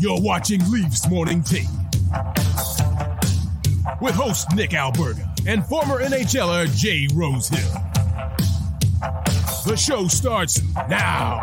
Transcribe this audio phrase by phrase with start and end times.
[0.00, 1.66] You're watching Leafs Morning Take
[4.00, 7.72] with host Nick Alberga and former NHLer Jay Rosehill.
[9.66, 11.40] The show starts now.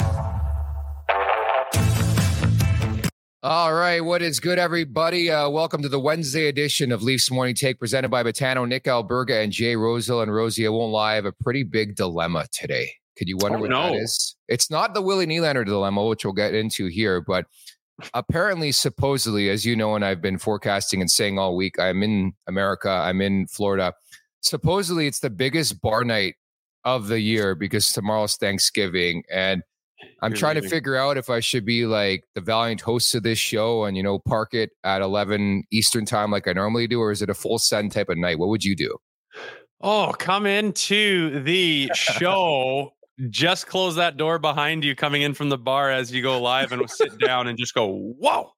[3.44, 5.30] All right, what is good, everybody?
[5.30, 9.44] Uh, welcome to the Wednesday edition of Leafs Morning Take, presented by Betano, Nick Alberga,
[9.44, 10.22] and Jay Rosehill.
[10.22, 12.92] And Rosie, I won't lie, I have a pretty big dilemma today.
[13.18, 13.84] Could you wonder Oh, what no.
[13.92, 14.36] that is?
[14.48, 17.46] It's not the Willie Nylander dilemma, which we'll get into here, but
[18.14, 22.34] apparently, supposedly, as you know, and I've been forecasting and saying all week, I'm in
[22.48, 23.94] America, I'm in Florida.
[24.42, 26.36] Supposedly, it's the biggest bar night
[26.84, 29.64] of the year because tomorrow's Thanksgiving, and
[30.22, 33.24] I'm You're trying to figure out if I should be like the valiant host of
[33.24, 37.00] this show and you know park it at 11 Eastern time like I normally do,
[37.00, 38.40] or is it a full send type of night?
[38.40, 38.98] What would you do?
[39.82, 42.94] Oh, come into the show.
[43.30, 46.72] Just close that door behind you coming in from the bar as you go live
[46.72, 47.88] and sit down and just go,
[48.20, 48.52] whoa.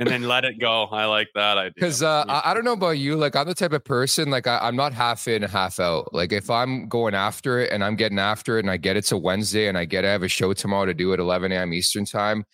[0.00, 0.84] And then let it go.
[0.84, 1.72] I like that idea.
[1.74, 4.46] Because uh, I, I don't know about you, like I'm the type of person like
[4.46, 6.14] I, I'm not half in, half out.
[6.14, 9.10] Like if I'm going after it and I'm getting after it, and I get it's
[9.10, 11.72] a Wednesday and I get I have a show tomorrow to do at 11 a.m.
[11.72, 12.44] Eastern time,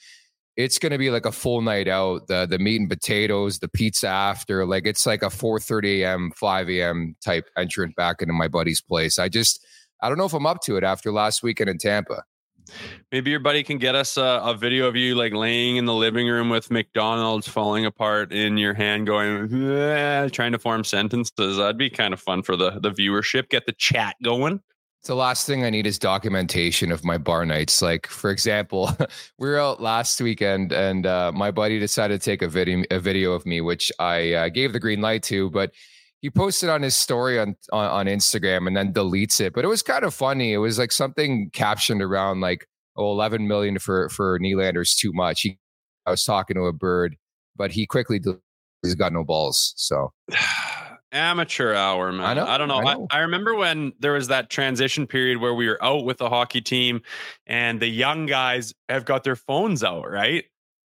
[0.57, 2.29] it's gonna be like a full night out.
[2.29, 6.71] The the meat and potatoes, the pizza after, like it's like a 4:30 a.m., 5
[6.71, 7.15] a.m.
[7.23, 9.19] type entrant back into my buddy's place.
[9.19, 9.63] I just
[10.01, 12.25] I don't know if I'm up to it after last weekend in Tampa.
[13.13, 15.95] Maybe your buddy can get us a, a video of you like laying in the
[15.95, 19.49] living room with McDonald's falling apart in your hand, going
[20.31, 21.59] trying to form sentences.
[21.59, 23.49] That'd be kind of fun for the the viewership.
[23.51, 24.61] Get the chat going.
[25.05, 27.83] The last thing I need is documentation of my bar nights.
[27.83, 28.91] Like, for example,
[29.39, 32.99] we were out last weekend and uh, my buddy decided to take a video, a
[32.99, 35.73] video of me, which I uh, gave the green light to, but
[36.25, 39.53] he posted on his story on, on on Instagram and then deletes it.
[39.53, 40.55] But it was kind of funny.
[40.55, 45.43] It was like something captioned around like, "Oh, 11 million for for Nylander's too much."
[45.43, 45.59] He,
[46.07, 47.17] I was talking to a bird,
[47.57, 48.41] but he quickly del-
[48.83, 49.75] he's got no balls.
[49.77, 50.15] So
[51.13, 52.25] Amateur hour, man.
[52.25, 52.77] I know, I don't know.
[52.77, 53.07] I I, know.
[53.11, 56.63] I remember when there was that transition period where we were out with the hockey
[56.63, 57.03] team
[57.47, 60.45] and the young guys have got their phones out, right?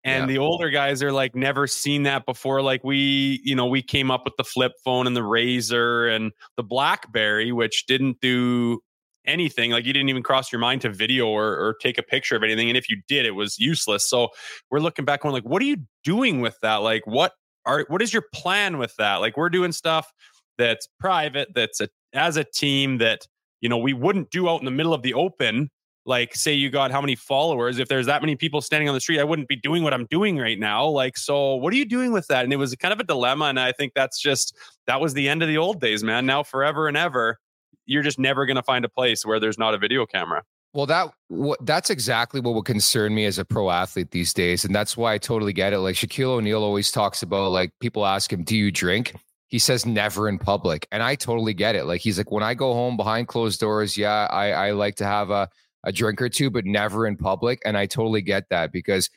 [0.05, 0.27] And Yeah.
[0.27, 2.61] the older guys are like never seen that before.
[2.63, 6.33] Like we, you know, we came up with the flip phone and the Razr and
[6.57, 8.81] the Blackberry, which didn't do
[9.25, 9.71] anything.
[9.71, 12.43] Like you didn't even cross your mind to video or, or take a picture of
[12.43, 12.69] anything.
[12.69, 14.09] And if you did, it was useless.
[14.09, 14.31] So
[14.71, 16.77] we're looking back and we're like, what are you doing with that?
[16.77, 17.33] Like what
[17.65, 19.17] are what is your plan with that?
[19.17, 20.13] Like we're doing stuff
[20.59, 23.27] that's private, that's a, as a team that
[23.61, 25.71] you know we wouldn't do out in the middle of the open.
[26.05, 27.79] Like say you got how many followers?
[27.79, 30.07] If there's that many people standing on the street, I wouldn't be doing what I'm
[30.07, 30.87] doing right now.
[30.87, 32.45] Like so, what are you doing with that?
[32.45, 34.57] And it was kind of a dilemma, and I think that's just
[34.87, 36.27] that was the end of the old days, man.
[36.27, 37.39] Now forever and ever,
[37.87, 40.43] you're just never going to find a place where there's not a video camera.
[40.75, 41.13] Well, that
[41.61, 45.13] that's exactly what would concern me as a pro athlete these days, and that's why
[45.13, 45.81] I totally get it.
[45.81, 49.15] Like Shaquille O'Neal always talks about, like people ask him, "Do you drink?"
[49.49, 51.85] He says never in public, and I totally get it.
[51.85, 55.05] Like he's like, when I go home behind closed doors, yeah, I I like to
[55.05, 55.51] have a
[55.85, 59.11] a drink or two, but never in public, and I totally get that because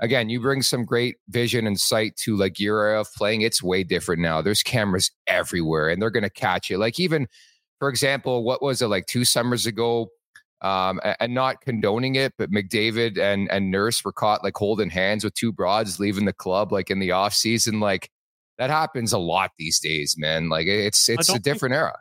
[0.00, 3.42] again, you bring some great vision and sight to like your era of playing.
[3.42, 4.40] It's way different now.
[4.42, 6.78] There's cameras everywhere, and they're gonna catch it.
[6.78, 7.26] Like even,
[7.78, 10.08] for example, what was it like two summers ago?
[10.62, 15.24] um, and not condoning it, but McDavid and and Nurse were caught like holding hands
[15.24, 17.80] with two broads leaving the club like in the off season.
[17.80, 18.08] Like
[18.58, 20.48] that happens a lot these days, man.
[20.48, 21.98] Like it's it's a different think, era.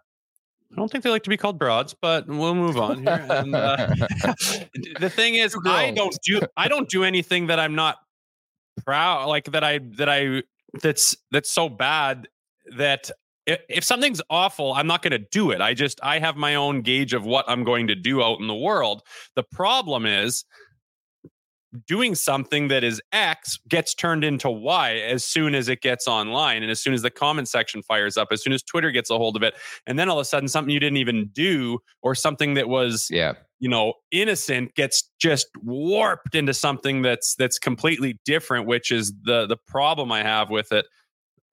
[0.72, 3.26] I don't think they like to be called broads, but we'll move on here.
[3.30, 3.88] And, uh,
[5.00, 7.98] the thing is, I don't do I don't do anything that I'm not
[8.86, 10.44] proud like that I that I
[10.82, 12.30] that's that's so bad
[12.78, 13.12] that
[13.46, 15.62] if something's awful, I'm not going to do it.
[15.62, 18.48] I just I have my own gauge of what I'm going to do out in
[18.48, 19.02] the world.
[19.36, 20.46] The problem is
[21.88, 26.64] doing something that is X gets turned into Y as soon as it gets online
[26.64, 29.18] and as soon as the comment section fires up, as soon as Twitter gets a
[29.18, 29.54] hold of it.
[29.88, 33.08] And then all of a sudden something you didn't even do or something that was
[33.10, 39.14] yeah you know innocent gets just warped into something that's that's completely different which is
[39.24, 40.86] the the problem i have with it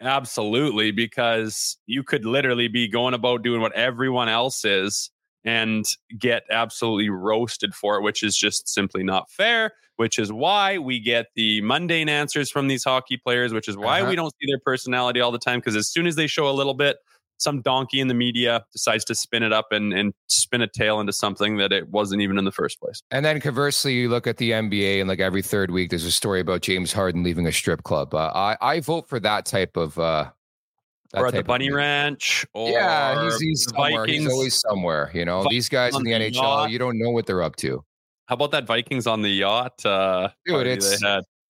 [0.00, 5.10] Absolutely, because you could literally be going about doing what everyone else is
[5.44, 5.84] and
[6.18, 9.72] get absolutely roasted for it, which is just simply not fair.
[9.96, 14.00] Which is why we get the mundane answers from these hockey players, which is why
[14.00, 14.10] uh-huh.
[14.10, 15.58] we don't see their personality all the time.
[15.58, 16.98] Because as soon as they show a little bit,
[17.38, 21.00] some donkey in the media decides to spin it up and, and spin a tale
[21.00, 23.00] into something that it wasn't even in the first place.
[23.10, 26.12] And then conversely, you look at the NBA and like every third week, there's a
[26.12, 28.14] story about James Harden leaving a strip club.
[28.14, 29.98] Uh, I, I vote for that type of.
[29.98, 30.30] Uh,
[31.14, 34.02] or at the Bunny Ranch, or yeah, he's, he's somewhere.
[34.02, 34.24] Vikings.
[34.24, 35.10] He's always somewhere.
[35.14, 36.70] You know, these guys in the, the NHL, yacht.
[36.70, 37.82] you don't know what they're up to.
[38.26, 39.84] How about that Vikings on the yacht?
[39.86, 41.02] Uh, Dude, it's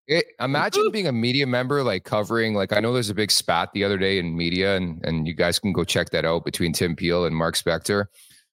[0.08, 3.72] it, imagine being a media member, like covering, like I know there's a big spat
[3.74, 6.72] the other day in media, and and you guys can go check that out between
[6.72, 8.06] Tim Peel and Mark Spector.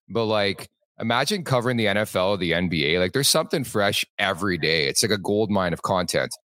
[0.09, 0.69] But like,
[0.99, 2.99] imagine covering the NFL, the NBA.
[2.99, 4.87] Like, there's something fresh every day.
[4.87, 6.35] It's like a gold mine of content.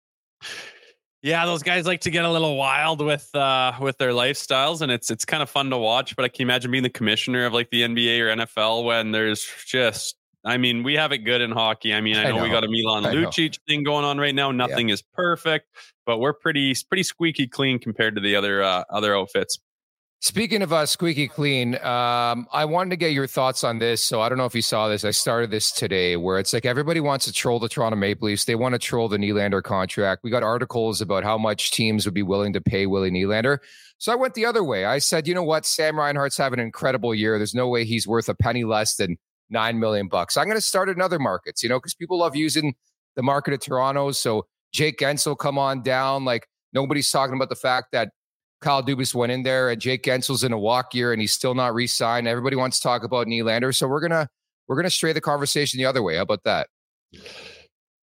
[1.23, 4.91] Yeah, those guys like to get a little wild with uh with their lifestyles and
[4.91, 7.53] it's it's kind of fun to watch, but I can imagine being the commissioner of
[7.53, 11.51] like the NBA or NFL when there's just I mean, we have it good in
[11.51, 11.93] hockey.
[11.93, 12.43] I mean, I know, I know.
[12.45, 14.51] we got a Milan Lucic thing going on right now.
[14.51, 14.95] Nothing yeah.
[14.95, 15.67] is perfect,
[16.07, 19.59] but we're pretty pretty squeaky clean compared to the other uh, other outfits.
[20.23, 24.05] Speaking of uh, squeaky clean, um, I wanted to get your thoughts on this.
[24.05, 25.03] So I don't know if you saw this.
[25.03, 28.45] I started this today, where it's like everybody wants to troll the Toronto Maple Leafs.
[28.45, 30.23] They want to troll the Nylander contract.
[30.23, 33.61] We got articles about how much teams would be willing to pay Willie Nylander.
[33.97, 34.85] So I went the other way.
[34.85, 35.65] I said, you know what?
[35.65, 37.39] Sam Reinhart's having an incredible year.
[37.39, 39.17] There's no way he's worth a penny less than
[39.49, 40.37] nine million bucks.
[40.37, 42.75] I'm going to start in other markets, you know, because people love using
[43.17, 44.11] the market of Toronto.
[44.11, 46.27] So Jake Guentzel come on down.
[46.27, 48.11] Like nobody's talking about the fact that
[48.61, 51.55] Kyle Dubas went in there and Jake Guentzel's in a walk year and he's still
[51.55, 52.29] not re-signed.
[52.29, 53.75] Everybody wants to talk about Nylander.
[53.75, 54.29] So we're gonna
[54.69, 56.17] we're gonna stray the conversation the other way.
[56.17, 56.69] How about that?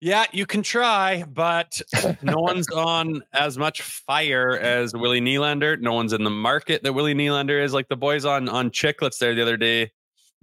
[0.00, 1.80] Yeah, you can try, but
[2.22, 5.78] no one's on as much fire as Willie Nylander.
[5.78, 7.74] No one's in the market that Willie Nylander is.
[7.74, 9.90] Like the boys on on Chiclets there the other day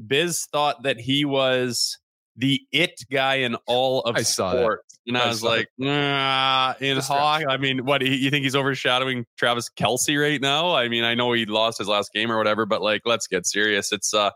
[0.06, 1.98] Biz thought that he was
[2.38, 4.82] the it guy in all of I sport.
[5.08, 7.46] And I, I was like, nah, in hockey.
[7.48, 10.76] I mean, what you think he's overshadowing Travis Kelce right now?
[10.76, 13.46] I mean, I know he lost his last game or whatever, but like, let's get
[13.46, 13.92] serious.
[13.92, 14.32] It's uh,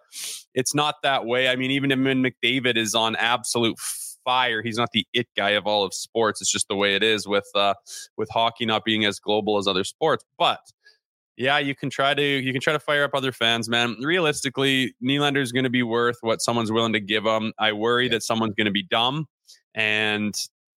[0.54, 1.50] it's not that way.
[1.50, 3.78] I mean, even when McDavid is on absolute
[4.24, 6.42] fire, he's not the it guy of all of sports.
[6.42, 7.74] It's just the way it is with uh,
[8.18, 10.24] with hockey not being as global as other sports.
[10.40, 10.62] But
[11.38, 13.96] yeah, you can try to you can try to fire up other fans, man.
[14.02, 17.54] Realistically, Nylander is going to be worth what someone's willing to give him.
[17.58, 19.28] I worry that someone's going to be dumb
[19.74, 20.36] and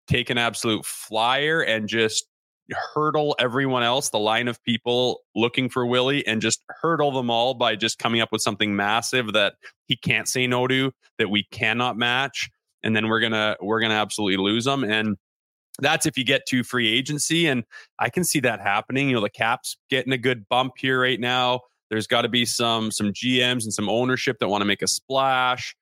[0.07, 2.27] take an absolute flyer and just
[2.93, 7.53] hurdle everyone else, the line of people looking for Willie, and just hurdle them all
[7.53, 9.55] by just coming up with something massive that
[9.87, 12.49] he can't say no to, that we cannot match,
[12.83, 14.83] and then we're gonna we're gonna absolutely lose them.
[14.83, 15.17] And
[15.79, 17.47] that's if you get to free agency.
[17.47, 17.63] And
[17.99, 19.09] I can see that happening.
[19.09, 21.61] You know, the cap's getting a good bump here right now.
[21.89, 24.87] There's got to be some some GMs and some ownership that want to make a
[24.87, 25.75] splash.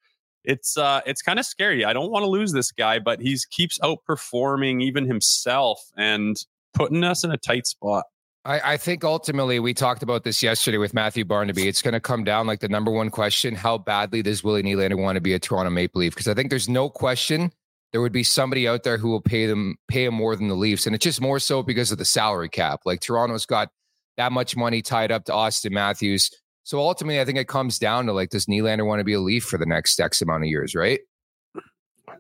[0.44, 1.86] It's uh it's kind of scary.
[1.86, 6.36] I don't want to lose this guy, but he's keeps outperforming even himself and
[6.74, 8.06] putting us in a tight spot.
[8.44, 11.68] I, I, think ultimately we talked about this yesterday with Matthew Barnaby.
[11.68, 14.98] It's going to come down like the number one question: How badly does Willie Nylander
[14.98, 16.16] want to be a Toronto Maple Leaf?
[16.16, 17.52] Because I think there's no question
[17.92, 20.56] there would be somebody out there who will pay them pay him more than the
[20.56, 22.82] Leafs, and it's just more so because of the salary cap.
[22.86, 23.70] Like Toronto's got
[24.18, 26.30] that much money tied up to Auston Matthews.
[26.64, 29.20] So ultimately, I think it comes down to like, does Nylander want to be a
[29.20, 31.00] Leaf for the next X amount of years, right?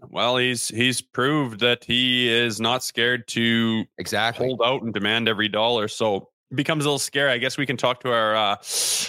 [0.10, 5.30] Well, he's he's proved that he is not scared to exactly hold out and demand
[5.30, 5.88] every dollar.
[5.88, 7.32] So it becomes a little scary.
[7.32, 8.56] I guess we can talk to our uh,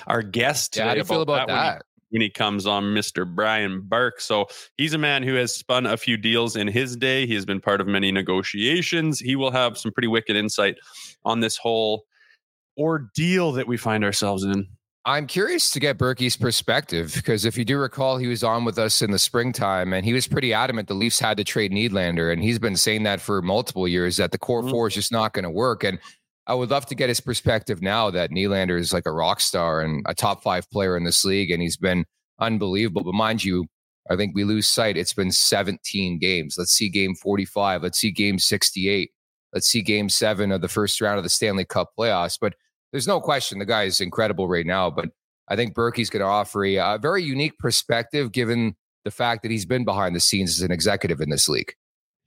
[0.07, 1.79] our guest yeah, today how do you feel about that.
[1.79, 1.83] That?
[2.13, 3.27] When he comes on, Mr.
[3.27, 4.21] Brian Burke.
[4.21, 7.27] So he's a man who has spun a few deals in his day.
[7.27, 9.19] He has been part of many negotiations.
[9.19, 10.77] He will have some pretty wicked insight
[11.25, 12.05] on this whole
[12.79, 14.67] ordeal that we find ourselves in.
[15.05, 18.79] I'm curious to get Berkey's perspective because if you do recall, he was on with
[18.79, 22.33] us in the springtime and he was pretty adamant the Leafs had to trade Nylander.
[22.33, 24.71] And he's been saying that for multiple years that the core Mhm.
[24.71, 25.83] four is just not going to work.
[25.83, 25.99] And
[26.47, 29.81] I would love to get his perspective now that Nylander is like a rock star
[29.81, 31.51] and a top five player in this league.
[31.51, 32.05] And he's been
[32.41, 33.05] unbelievable.
[33.05, 33.67] But mind you,
[34.11, 34.97] I think we lose sight.
[34.97, 36.57] It's been 17 games.
[36.59, 37.83] Let's see game 45.
[37.83, 39.11] Let's see game 68.
[39.53, 42.39] Let's see game seven of the first round of the Stanley Cup playoffs.
[42.41, 42.55] But
[42.91, 44.91] there's no question the guy is incredible right now.
[44.91, 45.11] But
[45.49, 49.51] I think Berkey's going to offer a, a very unique perspective given the fact that
[49.51, 51.75] he's been behind the scenes as an executive in this league.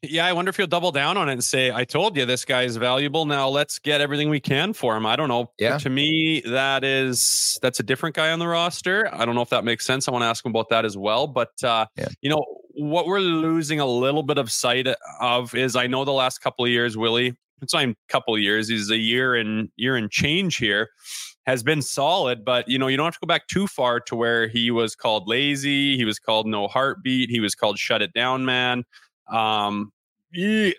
[0.02, 2.46] Yeah, I wonder if he'll double down on it and say, I told you this
[2.46, 3.26] guy is valuable.
[3.26, 5.06] Now let's get everything we can for him.
[5.06, 5.52] I don't know.
[5.58, 5.78] Yeah.
[5.80, 9.10] To me, that is that's a different guy on the roster.
[9.14, 10.08] I don't know if that makes sense.
[10.08, 11.26] I want to ask him about that as well.
[11.28, 12.10] But uh, Yeah.
[12.22, 12.44] you know,
[12.76, 14.88] what we're losing a little bit of sight
[15.22, 18.36] of is I know the last couple of years, Willie, it's not even a couple
[18.36, 20.90] of years, he's a year and year and change here,
[21.48, 22.44] has been solid.
[22.46, 24.94] But you know, you don't have to go back too far to where he was
[24.94, 28.84] called lazy, he was called no heartbeat, he was called shut it down, man.
[29.32, 29.92] Um,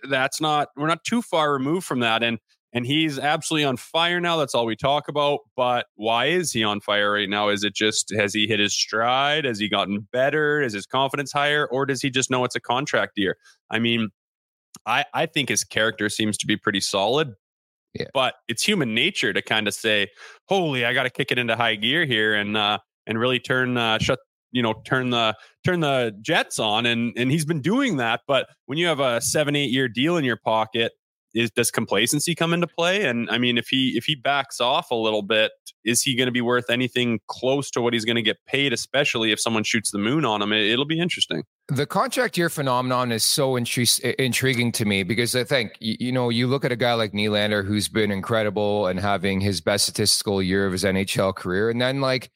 [0.09, 2.23] that's not we're not too far removed from that.
[2.23, 2.39] And
[2.73, 4.37] and he's absolutely on fire now.
[4.37, 5.41] That's all we talk about.
[5.57, 7.49] But why is he on fire right now?
[7.49, 9.45] Is it just has he hit his stride?
[9.47, 10.61] Has he gotten better?
[10.61, 11.67] Is his confidence higher?
[11.67, 13.37] Or does he just know it's a contract year?
[13.71, 14.11] I mean,
[14.85, 17.33] I, I think his character seems to be pretty solid.
[17.95, 18.07] Yeah.
[18.13, 20.09] But it's human nature to kind of say,
[20.49, 23.79] "Holy, I got to kick it into high gear here and uh, and really turn
[23.79, 24.19] uh, shut
[24.53, 28.21] you know turn the turn the jets on." And and he's been doing that.
[28.27, 30.93] But when you have a seven eight year deal in your pocket,
[31.37, 33.05] is does complacency come into play?
[33.05, 35.53] And I mean, if he if he backs off a little bit,
[35.85, 38.73] is he going to be worth anything close to what he's going to get paid?
[38.73, 41.45] Especially if someone shoots the moon on him, it, it'll be interesting.
[41.69, 46.13] The contract year phenomenon is so intri- intriguing to me because I think, you, you
[46.13, 49.85] know, you look at a guy like Nylander who's been incredible and having his best
[49.85, 51.69] statistical year of his NHL career.
[51.69, 52.31] And then, like,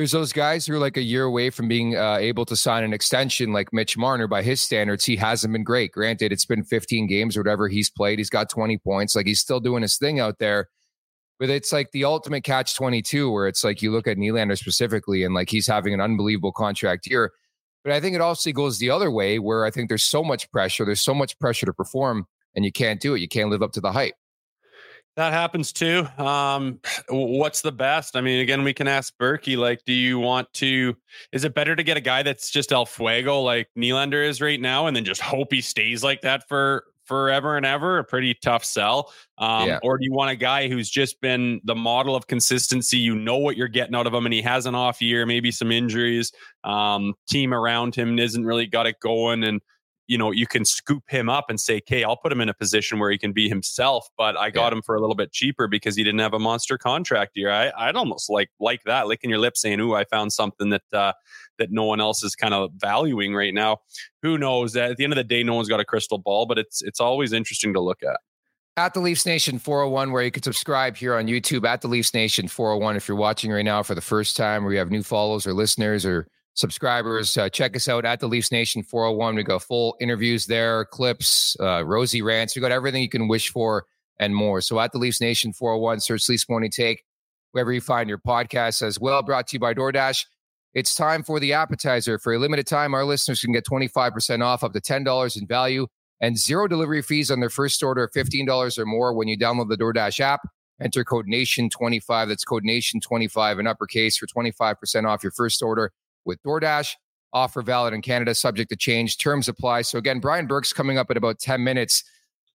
[0.00, 2.84] there's those guys who are like a year away from being uh, able to sign
[2.84, 4.26] an extension, like Mitch Marner.
[4.26, 5.92] By his standards, he hasn't been great.
[5.92, 8.18] Granted, it's been 15 games or whatever he's played.
[8.18, 9.14] He's got 20 points.
[9.14, 10.70] Like, he's still doing his thing out there.
[11.38, 15.22] But it's like the ultimate catch 22, where it's like you look at Nylander specifically
[15.22, 17.32] and like he's having an unbelievable contract year.
[17.84, 20.50] But I think it also goes the other way where I think there's so much
[20.50, 22.26] pressure, there's so much pressure to perform,
[22.56, 23.20] and you can't do it.
[23.20, 24.14] You can't live up to the hype.
[25.20, 26.06] That happens too.
[26.16, 28.16] Um, what's the best?
[28.16, 29.54] I mean, again, we can ask Berkey.
[29.54, 30.96] Like, do you want to?
[31.30, 34.58] Is it better to get a guy that's just El Fuego like Nylander is right
[34.58, 37.98] now, and then just hope he stays like that for forever and ever?
[37.98, 39.12] A pretty tough sell.
[39.36, 39.78] Um, Yeah.
[39.82, 42.96] Or do you want a guy who's just been the model of consistency?
[42.96, 45.50] You know what you're getting out of him, and he has an off year, maybe
[45.50, 46.32] some injuries.
[46.64, 49.60] Um, team around him isn't really got it going, and
[50.10, 52.54] you know, you can scoop him up and say, okay, I'll put him in a
[52.54, 54.08] position where he can be himself.
[54.18, 56.76] But I got him for a little bit cheaper because he didn't have a monster
[56.76, 57.48] contract year.
[57.52, 60.82] I, I'd almost like like that, licking your lips saying, Ooh, I found something that
[60.92, 61.12] uh
[61.58, 63.82] that no one else is kind of valuing right now.
[64.22, 64.74] Who knows?
[64.74, 66.98] At the end of the day, no one's got a crystal ball, but it's it's
[66.98, 68.18] always interesting to look at.
[68.76, 72.14] At the Leafs Nation 401, where you can subscribe here on YouTube at the Leafs
[72.14, 72.96] Nation 401.
[72.96, 75.52] If you're watching right now for the first time, or you have new follows or
[75.52, 79.34] listeners or subscribers, uh, check us out at the Leafs Nation 401.
[79.34, 82.54] We go full interviews there, clips, uh, Rosie rants.
[82.54, 83.86] We got everything you can wish for
[84.18, 84.60] and more.
[84.60, 87.04] So at the Leafs Nation 401, search Leafs Morning Take
[87.52, 89.22] wherever you find your podcast as well.
[89.22, 90.24] Brought to you by DoorDash.
[90.72, 92.18] It's time for the appetizer.
[92.18, 95.86] For a limited time, our listeners can get 25% off up to $10 in value
[96.20, 99.68] and zero delivery fees on their first order of $15 or more when you download
[99.68, 100.40] the DoorDash app.
[100.80, 102.28] Enter code NATION25.
[102.28, 105.92] That's code NATION25 in uppercase for 25% off your first order
[106.24, 106.92] with DoorDash.
[107.32, 109.18] Offer valid in Canada, subject to change.
[109.18, 109.82] Terms apply.
[109.82, 112.02] So, again, Brian Burke's coming up in about 10 minutes.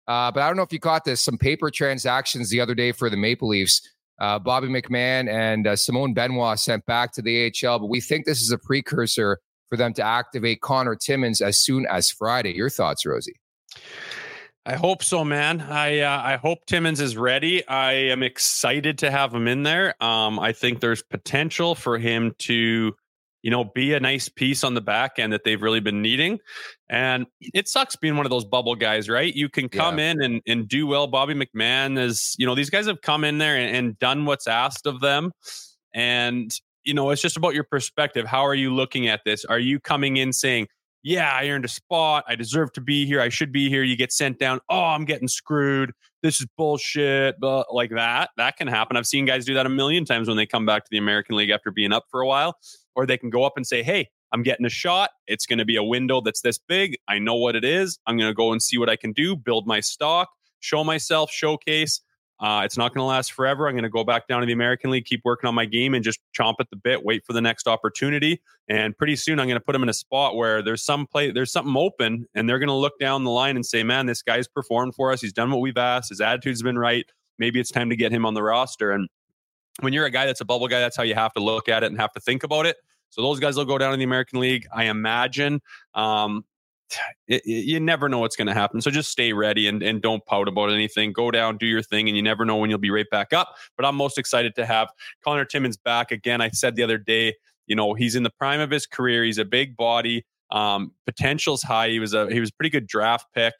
[0.08, 2.92] Uh, but I don't know if you caught this some paper transactions the other day
[2.92, 3.88] for the Maple Leafs.
[4.20, 8.26] Uh, Bobby McMann and uh, Simon Benoit sent back to the AHL, but we think
[8.26, 9.40] this is a precursor
[9.70, 12.54] for them to activate Conor Timmins as soon as Friday.
[12.54, 13.40] Your thoughts, Rosie?
[14.66, 15.60] I hope so, man.
[15.60, 17.68] I uh, I hope Timmins is ready.
[17.68, 20.02] I am excited to have him in there.
[20.02, 22.96] Um, I think there's potential for him to,
[23.44, 26.40] you know, be a nice piece on the back end that they've really been needing.
[26.90, 29.34] And it sucks being one of those bubble guys, right?
[29.36, 31.08] You can come in and, and do well.
[31.08, 34.48] Bobby McMann is, you know, these guys have come in there and, and done what's
[34.48, 35.34] asked of them.
[35.94, 36.52] And,
[36.86, 38.26] you know, it's just about your perspective.
[38.26, 39.44] How are you looking at this?
[39.46, 40.68] Are you coming in saying,
[41.04, 42.24] yeah, I earned a spot.
[42.28, 43.20] I deserve to be here.
[43.20, 43.84] I should be here.
[43.84, 44.62] You get sent down.
[44.70, 45.92] Oh, I'm getting screwed.
[46.22, 47.40] This is bullshit.
[47.40, 48.96] But like that, that can happen.
[48.96, 51.36] I've seen guys do that a million times when they come back to the American
[51.36, 52.56] League after being up for a while,
[52.96, 55.12] or they can go up and say, hey, I'm getting a shot.
[55.28, 56.98] It's going to be a window that's this big.
[57.08, 58.00] I know what it is.
[58.08, 60.30] I'm going to go and see what I can do, build my stock,
[60.62, 62.02] show myself, showcase.
[62.40, 63.68] Uh, it's not going to last forever.
[63.68, 65.94] I'm going to go back down to the American League, keep working on my game,
[65.94, 68.42] and just chomp at the bit, wait for the next opportunity.
[68.68, 71.32] And pretty soon, I'm going to put them in a spot where there's some play,
[71.32, 74.22] there's something open, and they're going to look down the line and say, "Man, this
[74.22, 75.22] guy's performed for us.
[75.22, 76.10] He's done what we've asked.
[76.10, 77.06] His attitude's been right.
[77.38, 79.08] Maybe it's time to get him on the roster." And
[79.80, 81.84] when you're a guy that's a bubble guy, that's how you have to look at
[81.84, 82.78] it and have to think about it.
[83.10, 84.66] So those guys will go down in the American League.
[84.74, 85.62] I imagine
[85.94, 86.46] um,
[87.28, 88.82] it, it, you never know what's going to happen.
[88.82, 91.14] So just stay ready and, and don't pout about anything.
[91.14, 93.56] Go down, do your thing, and you never know when you'll be right back up.
[93.78, 94.90] But I'm most excited to have
[95.24, 96.42] Conor Timmins back again.
[96.42, 97.36] I said the other day,
[97.68, 99.24] you know, he's in the prime of his career.
[99.24, 100.26] He's a big body.
[100.52, 101.90] Um, potential's high.
[101.90, 103.54] He was a he was a pretty good draft pick,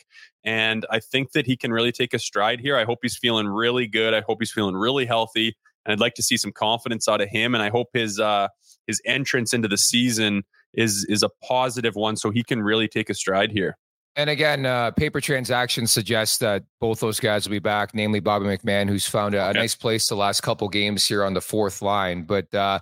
[0.44, 2.78] and I think that he can really take a stride here.
[2.78, 4.14] I hope he's feeling really good.
[4.14, 7.30] I hope he's feeling really healthy, and I'd like to see some confidence out of
[7.30, 7.56] him.
[7.56, 8.50] And I hope his uh,
[8.86, 13.10] his entrance into the season is is a positive one, so he can really take
[13.10, 13.78] a stride here.
[14.16, 18.46] And again, uh, paper transactions suggest that both those guys will be back, namely Bobby
[18.46, 21.82] McMann, who's found a, a nice place the last couple games here on the fourth
[21.82, 22.24] line.
[22.24, 22.80] But uh,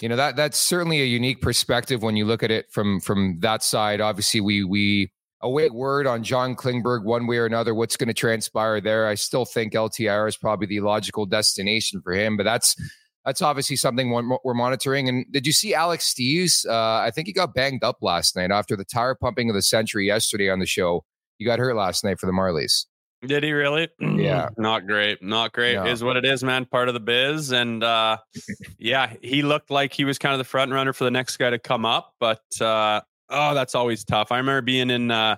[0.00, 3.38] you know that that's certainly a unique perspective when you look at it from from
[3.40, 4.00] that side.
[4.00, 7.74] Obviously, we we await word on John Klingberg one way or another.
[7.74, 9.06] What's going to transpire there?
[9.06, 12.74] I still think LTIR is probably the logical destination for him, but that's
[13.24, 15.08] that's obviously something we're monitoring.
[15.08, 16.66] And did you see Alex Steeves?
[16.66, 19.62] Uh, I think he got banged up last night after the tire pumping of the
[19.62, 21.04] century yesterday on the show.
[21.38, 22.86] He got hurt last night for the Marlies.
[23.24, 23.88] Did he really?
[24.22, 24.50] Yeah.
[24.56, 25.22] Not great.
[25.22, 25.86] Not great no.
[25.86, 26.64] is what it is, man.
[26.64, 27.50] Part of the biz.
[27.52, 28.18] And uh,
[28.78, 31.50] yeah, he looked like he was kind of the front runner for the next guy
[31.50, 32.14] to come up.
[32.20, 33.00] But uh,
[33.30, 34.30] oh, that's always tough.
[34.30, 35.36] I remember being in uh,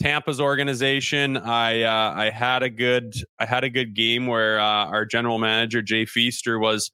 [0.00, 1.36] Tampa's organization.
[1.36, 5.38] I uh, I had a good I had a good game where uh, our general
[5.38, 6.90] manager Jay Feaster was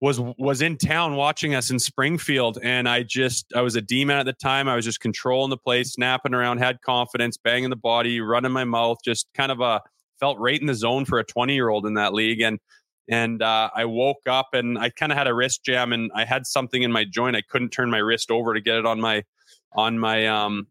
[0.00, 4.04] was was in town watching us in Springfield, and I just I was a D
[4.04, 4.68] man at the time.
[4.68, 8.64] I was just controlling the play, snapping around, had confidence, banging the body, running my
[8.64, 9.80] mouth, just kind of a
[10.18, 12.58] felt right in the zone for a twenty year old in that league, and
[13.08, 16.24] and uh, I woke up and I kind of had a wrist jam and I
[16.24, 17.36] had something in my joint.
[17.36, 19.22] I couldn't turn my wrist over to get it on my
[19.74, 20.66] on my um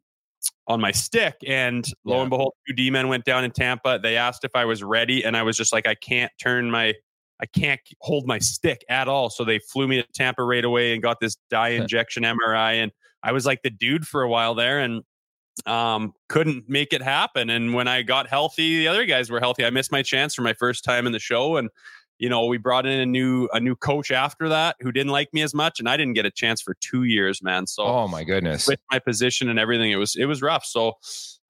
[0.67, 1.35] on my stick.
[1.45, 2.21] And lo yeah.
[2.21, 3.99] and behold, two D men went down in Tampa.
[4.01, 6.93] They asked if I was ready, and I was just like, I can't turn my,
[7.39, 9.29] I can't hold my stick at all.
[9.29, 12.91] So they flew me to Tampa right away and got this dye injection MRI, and
[13.23, 15.03] I was like the dude for a while there, and
[15.65, 19.63] um couldn't make it happen and when i got healthy the other guys were healthy
[19.63, 21.69] i missed my chance for my first time in the show and
[22.17, 25.33] you know, we brought in a new a new coach after that who didn't like
[25.33, 27.67] me as much, and I didn't get a chance for two years, man.
[27.67, 30.65] So, oh my goodness, with my position and everything, it was it was rough.
[30.65, 30.93] So,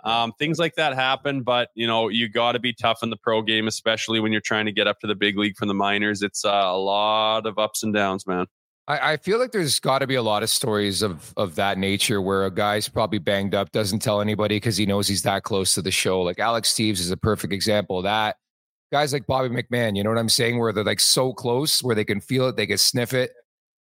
[0.04, 3.18] um, things like that happen, but you know, you got to be tough in the
[3.18, 5.74] pro game, especially when you're trying to get up to the big league from the
[5.74, 6.24] minors.
[6.24, 8.48] It's uh, a lot of ups and downs, man.
[8.88, 11.78] I, I feel like there's got to be a lot of stories of of that
[11.78, 15.44] nature where a guy's probably banged up, doesn't tell anybody because he knows he's that
[15.44, 16.22] close to the show.
[16.22, 18.38] Like Alex Steeves is a perfect example of that
[18.96, 20.58] guys like Bobby McMann, you know what I'm saying?
[20.58, 23.34] Where they're like so close, where they can feel it, they can sniff it,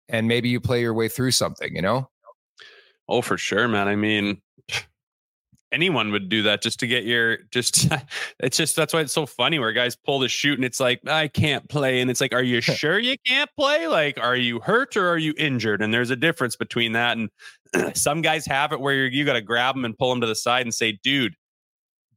[0.09, 2.09] and maybe you play your way through something, you know?
[3.11, 3.89] Oh, for sure, man.
[3.89, 4.41] I mean,
[5.71, 7.89] anyone would do that just to get your just
[8.41, 11.07] it's just that's why it's so funny where guys pull the shoot and it's like
[11.07, 14.61] I can't play and it's like are you sure you can't play like are you
[14.61, 18.73] hurt or are you injured and there's a difference between that and some guys have
[18.73, 20.99] it where you got to grab them and pull them to the side and say
[21.03, 21.35] dude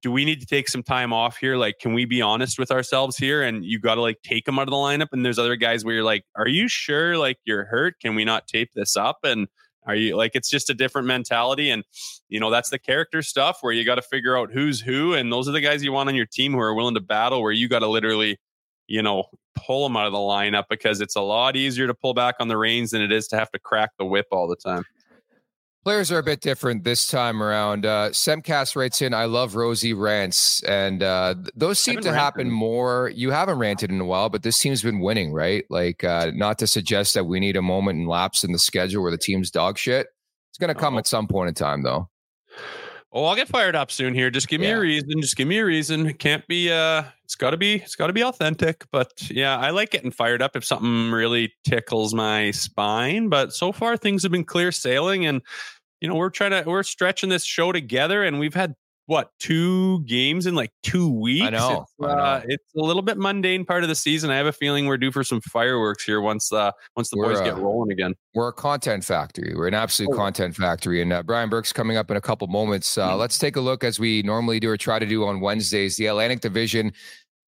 [0.06, 1.58] do we need to take some time off here?
[1.58, 3.42] Like, can we be honest with ourselves here?
[3.42, 5.08] And you got to like take them out of the lineup.
[5.12, 8.00] And there's other guys where you're like, are you sure like you're hurt?
[8.00, 9.18] Can we not tape this up?
[9.24, 9.48] And
[9.88, 11.72] are you like, it's just a different mentality.
[11.72, 11.84] And,
[12.30, 15.16] you know, that's the character stuff where you got to figure out who's who.
[15.16, 17.42] And those are the guys you want on your team who are willing to battle,
[17.42, 18.38] where you got to literally,
[18.86, 19.24] you know,
[19.56, 22.48] pull them out of the lineup because it's a lot easier to pull back on
[22.48, 24.84] the reins than it is to have to crack the whip all the time.
[25.86, 27.86] Players are a bit different this time around.
[27.86, 30.64] Uh, Semcast writes in, I love Rosie rants.
[30.64, 33.12] And uh, those seem to happen more.
[33.14, 35.64] You haven't ranted in a while, but this team's been winning, right?
[35.70, 39.04] Like, uh, not to suggest that we need a moment and lapse in the schedule
[39.04, 40.08] where the team's dog shit.
[40.50, 40.98] It's going to come oh.
[40.98, 42.10] at some point in time, though.
[43.16, 44.30] Oh, I'll get fired up soon here.
[44.30, 44.76] Just give me yeah.
[44.76, 45.22] a reason.
[45.22, 46.06] Just give me a reason.
[46.06, 48.84] It can't be uh it's gotta be it's gotta be authentic.
[48.92, 53.30] But yeah, I like getting fired up if something really tickles my spine.
[53.30, 55.42] But so far things have been clear sailing and
[56.02, 58.76] you know, we're trying to we're stretching this show together, and we've had
[59.08, 61.46] what two games in like two weeks.
[61.46, 61.82] I know.
[61.84, 62.22] It's, I know.
[62.22, 64.32] Uh, it's a little bit mundane part of the season.
[64.32, 67.34] I have a feeling we're due for some fireworks here once uh once the We're,
[67.34, 68.16] boys get uh, rolling again.
[68.34, 69.54] We're a content factory.
[69.56, 70.18] We're an absolute Oh.
[70.18, 71.04] content factory.
[71.04, 72.98] And uh, Brian Burke's coming up in a couple moments.
[72.98, 75.98] Uh, let's take a look as we normally do or try to do on Wednesdays.
[75.98, 76.92] The Atlantic Division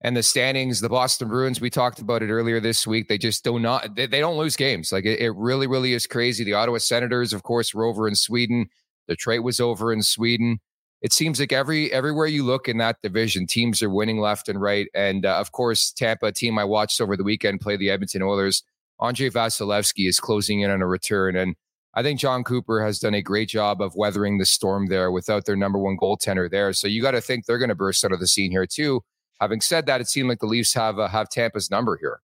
[0.03, 0.81] and the standings.
[0.81, 1.61] The Boston Bruins.
[1.61, 3.07] We talked about it earlier this week.
[3.07, 3.95] They just do not.
[3.95, 4.91] They, they don't lose games.
[4.91, 6.43] Like it, it really, really is crazy.
[6.43, 8.67] The Ottawa Senators, of course, were over in Sweden.
[9.07, 10.59] Detroit was over in Sweden.
[11.01, 14.61] It seems like every everywhere you look in that division, teams are winning left and
[14.61, 14.87] right.
[14.93, 18.63] And uh, of course, Tampa, team I watched over the weekend, play the Edmonton Oilers.
[18.99, 21.35] Andrei Vasilevskiy is closing in on a return.
[21.35, 21.55] And
[21.95, 25.45] I think Jon Cooper has done a great job of weathering the storm there without
[25.45, 26.71] their number one goaltender there.
[26.71, 29.01] So you got to think they're going to burst out of the scene here too.
[29.41, 32.21] Having said that, it seemed like the Leafs have uh, have Tampa's number here.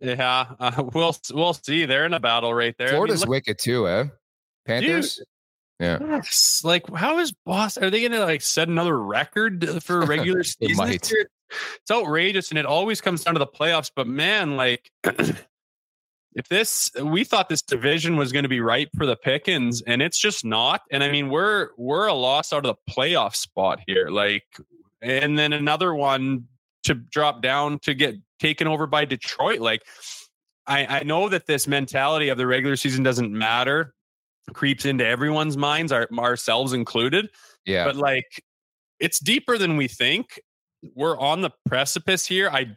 [0.00, 1.86] Yeah, uh, we'll we'll see.
[1.86, 2.88] They're in a battle right there.
[2.88, 4.04] I mean, Florida's look- wicked too, eh?
[4.64, 5.20] Panthers.
[5.80, 6.60] yeah, Yes.
[6.64, 7.82] Like, how is Boston?
[7.84, 10.76] Are they going to like set another record for a regular season?
[10.76, 11.10] might.
[11.12, 13.90] It's outrageous, and it always comes down to the playoffs.
[13.94, 19.04] But man, like, if this, we thought this division was going to be ripe for
[19.04, 20.82] the Pickens, and it's just not.
[20.90, 24.08] And I mean, we're we're a loss out of the playoff spot here.
[24.08, 24.44] Like,
[25.02, 26.44] and then another one
[26.84, 29.60] to drop down to get taken over by Detroit.
[29.60, 29.82] Like,
[30.66, 33.94] I, I know that this mentality of the regular season doesn't matter
[34.52, 37.28] creeps into everyone's minds, our, ourselves included.
[37.64, 37.84] yeah.
[37.84, 38.42] But like,
[38.98, 40.40] it's deeper than we think.
[40.94, 42.50] We're on the precipice here.
[42.50, 42.74] I,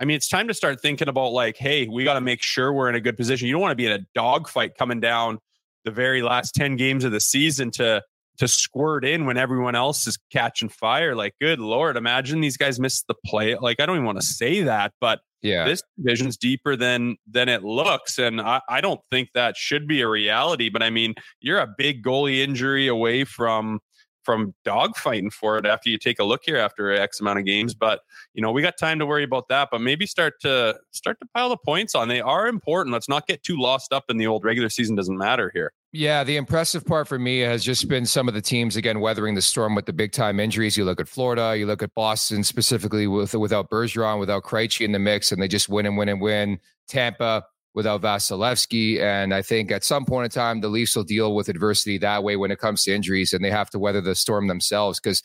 [0.00, 2.72] I mean, it's time to start thinking about like, hey, we got to make sure
[2.72, 3.46] we're in a good position.
[3.46, 5.38] You don't want to be in a dogfight coming down
[5.84, 8.02] the very last ten games of the season to
[8.40, 11.14] to squirt in when everyone else is catching fire.
[11.14, 13.54] Like, good lord, imagine these guys missed the play.
[13.54, 15.66] Like, I don't even want to say that, but yeah.
[15.66, 20.02] this division's deeper than than it looks and I, I don't think that should be
[20.02, 23.80] a reality but i mean you're a big goalie injury away from
[24.22, 27.74] from dogfighting for it after you take a look here after x amount of games
[27.74, 28.00] but
[28.34, 31.28] you know we got time to worry about that but maybe start to start to
[31.34, 34.26] pile the points on they are important let's not get too lost up in the
[34.26, 38.06] old regular season doesn't matter here Yeah, the impressive part for me has just been
[38.06, 40.76] some of the teams again weathering the storm with the big time injuries.
[40.76, 44.92] You look at Florida, you look at Boston specifically with without Bergeron, without Krejci in
[44.92, 46.60] the mix, and they just win and win and win.
[46.86, 51.34] Tampa without Vasilevskiy, and I think at some point in time the Leafs will deal
[51.34, 54.14] with adversity that way when it comes to injuries, and they have to weather the
[54.14, 55.24] storm themselves because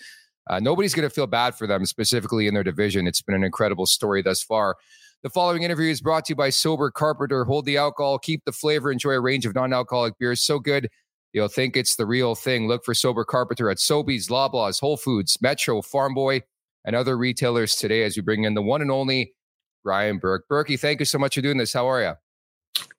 [0.49, 3.05] uh, nobody's going to feel bad for them, specifically in their division.
[3.05, 4.77] It's been an incredible story thus far.
[5.25, 7.45] The following interview is brought to you by Sober Carpenter.
[7.45, 10.39] Hold the alcohol, keep the flavor, enjoy a range of non alcoholic beers.
[10.39, 10.87] So good,
[11.33, 12.67] you'll think it's the real thing.
[12.67, 16.43] Look for Sober Carpenter at Sobeys, Loblaws, Whole Foods, Metro, Farm Boy,
[16.85, 19.33] and other retailers today as we bring in the one and only
[19.83, 20.47] Brian Burke.
[20.47, 21.73] Berkey, thank you so much for doing this.
[21.73, 22.13] How are you?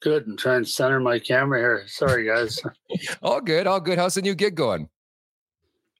[0.00, 0.26] Good.
[0.26, 1.84] I'm trying to center my camera here.
[1.86, 2.60] Sorry, guys.
[3.22, 3.98] All good, all good.
[3.98, 4.88] How's the new gig going?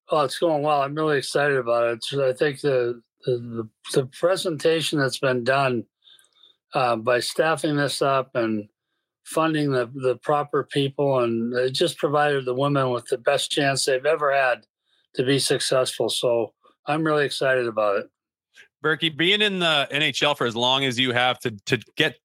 [0.09, 0.83] oh, it's going well.
[0.83, 2.21] I'm really excited about it.
[2.21, 5.85] I think the the, the, the presentation that's been done
[6.77, 8.69] uh, by staffing this up and
[9.25, 13.87] funding the, the proper people and it just provided the women with the best chance
[13.87, 14.67] they've ever had
[15.15, 16.11] to be successful.
[16.11, 16.53] So
[16.87, 18.11] I'm really excited about it.
[18.85, 22.17] Berkey, being in the NHL for as long as you have to to get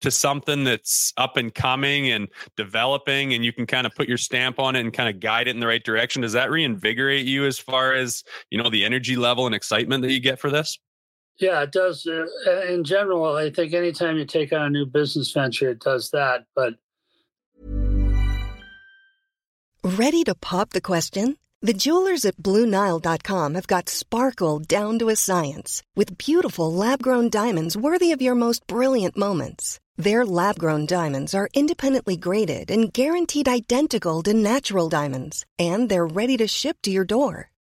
[0.00, 4.18] to something that's up and coming and developing and you can kind of put your
[4.18, 7.26] stamp on it and kind of guide it in the right direction does that reinvigorate
[7.26, 10.48] you as far as you know the energy level and excitement that you get for
[10.48, 10.78] this
[11.40, 12.06] Yeah, it does.
[12.06, 12.26] Uh,
[12.68, 16.44] in general, I think anytime you take on a new business venture, it does that.
[16.54, 16.74] But
[19.82, 21.38] Ready to pop the question?
[21.62, 27.30] The jewelers at BlueNile.com have got sparkle down to a science with beautiful lab grown
[27.30, 29.80] diamonds worthy of your most brilliant moments.
[29.96, 36.06] Their lab grown diamonds are independently graded and guaranteed identical to natural diamonds, and they're
[36.06, 37.50] ready to ship to your door.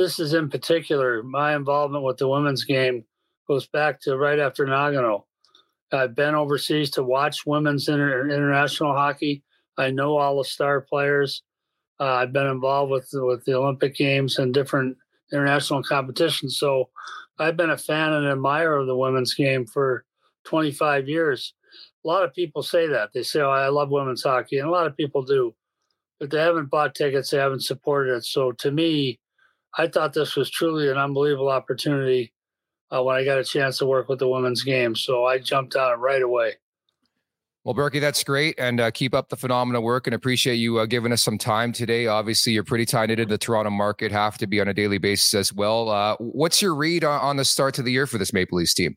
[0.00, 3.04] This is in particular, my involvement with the women's game
[3.46, 5.24] goes back to right after Nagano.
[5.92, 9.42] I've been overseas to watch women's inter- international hockey.
[9.76, 11.42] I know all the star players.
[12.00, 14.96] Uh, I've been involved with with the Olympic Games and different
[15.34, 16.56] international competitions.
[16.56, 16.88] So
[17.38, 20.06] I've been a fan and admirer of the women's game for
[20.44, 21.52] 25 years.
[22.06, 23.10] A lot of people say that.
[23.12, 25.54] They say, "Oh, I love women's hockey," and a lot of people do,
[26.18, 27.28] but they haven't bought tickets.
[27.28, 28.24] They haven't supported it.
[28.24, 29.20] So to me,
[29.76, 32.32] I thought this was truly an unbelievable opportunity
[32.90, 34.96] uh, when I got a chance to work with the women's game.
[34.96, 36.54] So I jumped on it right away.
[37.62, 40.06] Well, Berkey, that's great, and uh, keep up the phenomenal work.
[40.06, 42.06] And appreciate you uh, giving us some time today.
[42.06, 45.34] Obviously, you're pretty tied into the Toronto market, have to be on a daily basis
[45.34, 45.90] as well.
[45.90, 48.72] Uh, what's your read on, on, the start to the year for this Maple Leafs
[48.72, 48.96] team?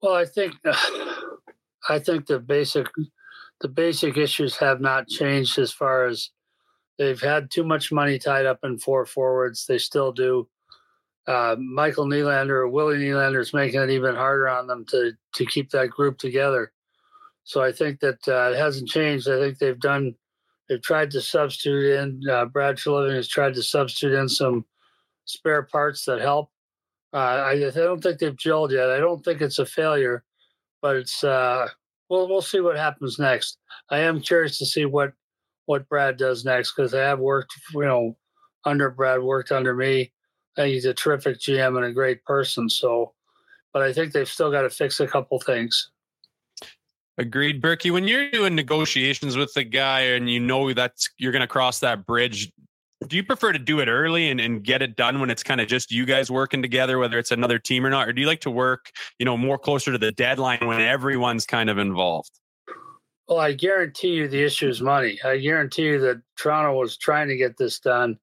[0.00, 0.54] Well, I think
[1.88, 2.86] I think the basic
[3.60, 6.30] the basic issues have not changed as far as
[6.98, 9.66] they've had too much money tied up in four forwards.
[9.66, 10.48] They still do.
[11.26, 15.70] Uh, Michael Nylander Willie Nylander is making it even harder on them to to keep
[15.70, 16.72] that group together.
[17.44, 19.28] So I think that uh, it hasn't changed.
[19.28, 20.14] I think they've done.
[20.68, 22.20] They've tried to substitute in.
[22.28, 24.64] Uh, Brad Treliving has tried to substitute in some
[25.24, 26.50] spare parts that help.
[27.12, 28.90] Uh, I, I, don't think they've gelled yet.
[28.90, 30.24] I don't think it's a failure,
[30.82, 31.22] but it's.
[31.24, 31.68] Uh,
[32.08, 33.58] well, we'll see what happens next.
[33.90, 35.12] I am curious to see what
[35.66, 38.16] what Brad does next because I have worked, you know,
[38.64, 40.12] under Brad, worked under me.
[40.56, 42.70] And he's a terrific GM and a great person.
[42.70, 43.12] So,
[43.72, 45.90] but I think they've still got to fix a couple things.
[47.18, 47.90] Agreed, Berkey.
[47.90, 51.80] When you're doing negotiations with the guy and you know that's you're going to cross
[51.80, 52.52] that bridge,
[53.06, 55.60] do you prefer to do it early and, and get it done when it's kind
[55.60, 58.26] of just you guys working together, whether it's another team or not, or do you
[58.26, 62.30] like to work, you know, more closer to the deadline when everyone's kind of involved?
[63.28, 65.18] Well, I guarantee you the issue is money.
[65.24, 68.18] I guarantee you that Toronto was trying to get this done,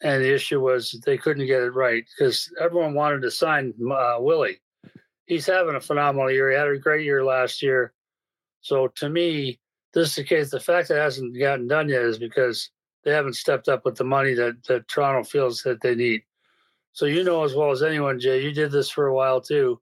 [0.00, 4.16] and the issue was they couldn't get it right because everyone wanted to sign uh,
[4.20, 4.60] Willie.
[5.26, 6.50] He's having a phenomenal year.
[6.50, 7.92] He had a great year last year.
[8.60, 9.58] So to me,
[9.92, 10.50] this is the case.
[10.50, 12.70] The fact that it hasn't gotten done yet is because
[13.04, 16.22] they haven't stepped up with the money that, that Toronto feels that they need.
[16.92, 19.80] So you know as well as anyone, Jay, you did this for a while too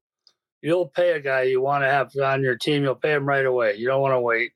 [0.66, 3.46] you'll pay a guy you want to have on your team, you'll pay him right
[3.46, 3.76] away.
[3.76, 4.50] You don't want to wait.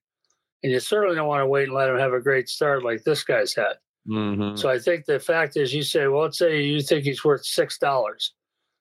[0.65, 3.05] And you certainly don't want to wait and let him have a great start like
[3.05, 3.75] this guy's had.
[4.09, 4.57] Mm-hmm.
[4.57, 7.45] So I think the fact is, you say, well, let's say you think he's worth
[7.45, 8.35] six dollars,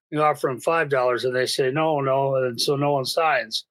[0.10, 3.66] you offer him five dollars, and they say no, no, and so no one signs.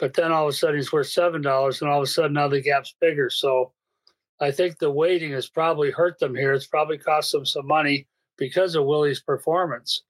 [0.00, 2.32] But then all of a sudden he's worth seven dollars, and all of a sudden
[2.32, 3.30] now the gap's bigger.
[3.30, 3.72] So
[4.40, 6.52] I think the waiting has probably hurt them here.
[6.52, 10.02] It's probably cost them some money because of Willie's performance.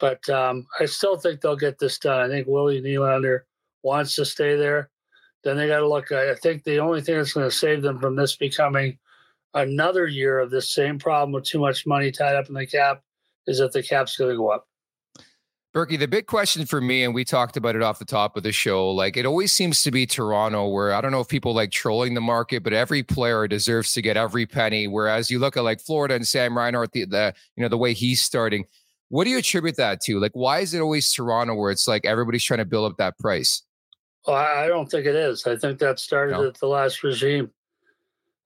[0.00, 2.20] But um, I still think they'll get this done.
[2.20, 3.40] I think Willie Nylander
[3.82, 4.90] wants to stay there.
[5.44, 6.12] Then they got to look.
[6.12, 8.98] I think the only thing that's going to save them from this becoming
[9.54, 13.02] another year of this same problem with too much money tied up in the cap
[13.46, 14.66] is that the cap's going to go up.
[15.74, 18.42] Berkey, the big question for me, and we talked about it off the top of
[18.42, 21.54] the show, like it always seems to be Toronto, where I don't know if people
[21.54, 24.88] like trolling the market, but every player deserves to get every penny.
[24.88, 27.92] Whereas you look at like Florida and Sam Reinhart, the, the you know the way
[27.92, 28.64] he's starting,
[29.08, 30.20] what do you attribute that to?
[30.20, 33.18] Like, why is it always Toronto where it's like everybody's trying to build up that
[33.18, 33.62] price?
[34.26, 35.46] Well, I don't think it is.
[35.46, 36.46] I think that started no.
[36.46, 37.50] at the last regime.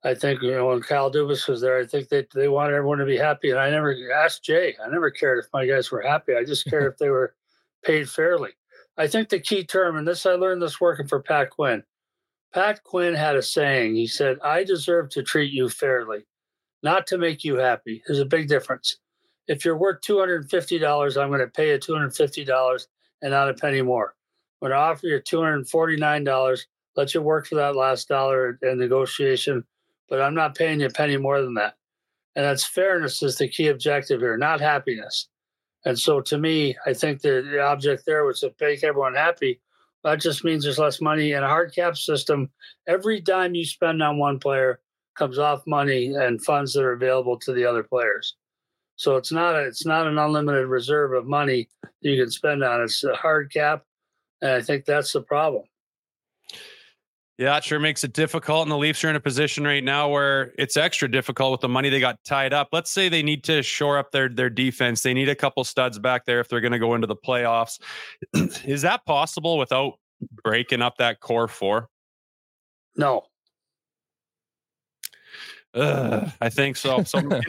[0.04, 2.98] I think you know when Kyle Dubas was there, I think they they wanted everyone
[2.98, 4.74] to be happy, and I never asked Jay.
[4.84, 6.34] I never cared if my guys were happy.
[6.34, 7.34] I just cared if they were
[7.84, 8.50] paid fairly.
[8.96, 11.82] I think the key term, and this I learned this working for Pat Quinn.
[12.52, 13.94] Pat Quinn had a saying.
[13.94, 16.26] He said, "I deserve to treat you fairly,
[16.82, 18.98] not to make you happy." There's a big difference
[19.52, 22.86] if you're worth $250, I'm going to pay you $250
[23.20, 24.14] and not a penny more.
[24.62, 26.60] I'm going to offer you $249,
[26.96, 29.62] let you work for that last dollar in negotiation,
[30.08, 31.74] but I'm not paying you a penny more than that.
[32.34, 35.28] And that's fairness is the key objective here, not happiness.
[35.84, 39.60] And so to me, I think the, the object there was to make everyone happy.
[40.02, 42.48] That just means there's less money in a hard cap system.
[42.86, 44.80] Every dime you spend on one player
[45.14, 48.34] comes off money and funds that are available to the other players.
[49.02, 51.68] So it's not a, it's not an unlimited reserve of money
[52.02, 52.82] you can spend on.
[52.82, 53.82] It's a hard cap,
[54.40, 55.64] and I think that's the problem.
[57.36, 58.62] Yeah, it sure makes it difficult.
[58.62, 61.68] And the Leafs are in a position right now where it's extra difficult with the
[61.68, 62.68] money they got tied up.
[62.70, 65.02] Let's say they need to shore up their their defense.
[65.02, 67.80] They need a couple studs back there if they're going to go into the playoffs.
[68.64, 69.94] Is that possible without
[70.44, 71.88] breaking up that core four?
[72.94, 73.24] No.
[75.74, 77.02] Ugh, I think so.
[77.04, 77.42] So, in,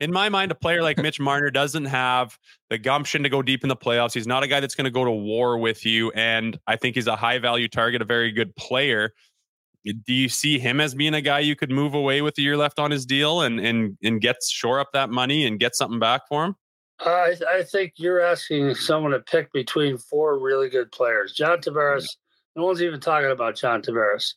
[0.00, 2.36] in, my mind, a player like Mitch Marner doesn't have
[2.68, 4.14] the gumption to go deep in the playoffs.
[4.14, 6.96] He's not a guy that's going to go to war with you, and I think
[6.96, 9.12] he's a high value target, a very good player.
[9.84, 12.56] Do you see him as being a guy you could move away with a year
[12.56, 16.00] left on his deal and and and get shore up that money and get something
[16.00, 16.56] back for him?
[17.00, 21.34] I I think you're asking someone to pick between four really good players.
[21.34, 22.06] John Tavares.
[22.56, 24.34] No one's even talking about John Tavares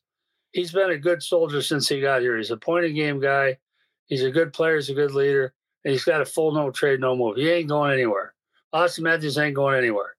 [0.52, 2.38] he's been a good soldier since he got here.
[2.38, 3.58] He's a point of game guy.
[4.06, 4.76] He's a good player.
[4.76, 5.54] He's a good leader.
[5.84, 7.38] And he's got a full no trade, no move.
[7.38, 8.34] He ain't going anywhere.
[8.74, 10.16] Auston Matthews ain't going anywhere.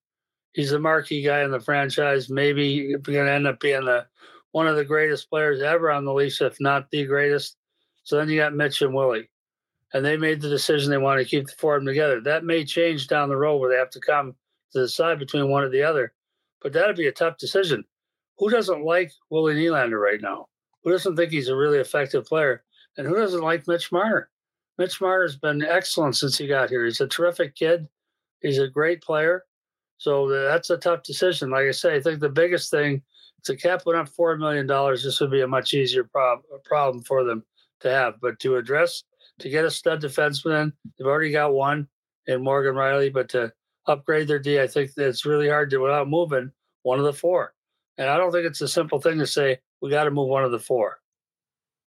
[0.52, 2.30] He's the marquee guy in the franchise.
[2.30, 4.06] Maybe going to end up being the
[4.52, 7.56] one of the greatest players ever on the Leafs, if not the greatest.
[8.04, 9.28] So then you got Mitch and Willie.
[9.92, 12.20] And they made the decision they want to keep the four of them together.
[12.20, 14.34] That may change down the road where they have to come
[14.72, 16.12] to decide between one or the other.
[16.62, 17.84] But that'd be a tough decision
[18.38, 20.46] who doesn't like Willie Nylander right now?
[20.84, 22.64] Who doesn't think he's a really effective player?
[22.96, 24.30] And who doesn't like Mitch Marner?
[24.78, 26.84] Mitch Marner has been excellent since he got here.
[26.84, 27.88] He's a terrific kid.
[28.40, 29.44] He's a great player.
[29.98, 31.50] So that's a tough decision.
[31.50, 33.02] Like I say, I think the biggest thing,
[33.44, 37.24] the cap went up $4 million, this would be a much easier prob- problem for
[37.24, 37.44] them
[37.80, 38.14] to have.
[38.20, 39.02] But to address,
[39.40, 41.88] to get a stud defenseman in, they've already got one
[42.28, 43.52] in Morgan Rielly, but to
[43.86, 47.54] upgrade their D, I think it's really hard to without moving one of the four.
[47.98, 50.44] And I don't think it's a simple thing to say we got to move one
[50.44, 50.98] of the four.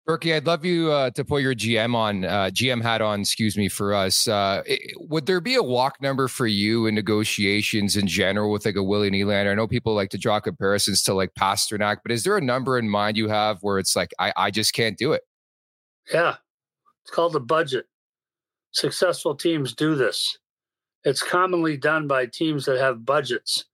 [0.08, 3.22] Berkey, I'd love you uh, to put your GM on uh, GM hat on.
[3.22, 4.28] Excuse me for us.
[4.28, 8.66] Uh, it, would there be a walk number for you in negotiations in general with
[8.66, 9.52] like a Willie Nylander?
[9.52, 12.80] I know people like to draw comparisons to like Pastrnak, but is there a number
[12.80, 15.22] in mind you have where it's like I, I just can't do it?
[16.12, 16.38] Yeah,
[17.04, 17.86] it's called the budget.
[18.72, 20.40] Successful teams do this.
[21.04, 23.66] It's commonly done by teams that have budgets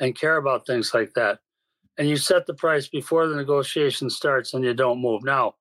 [0.00, 1.38] and care about things like that
[1.98, 5.22] and you set the price before the negotiation starts and you don't move.
[5.24, 5.54] Now,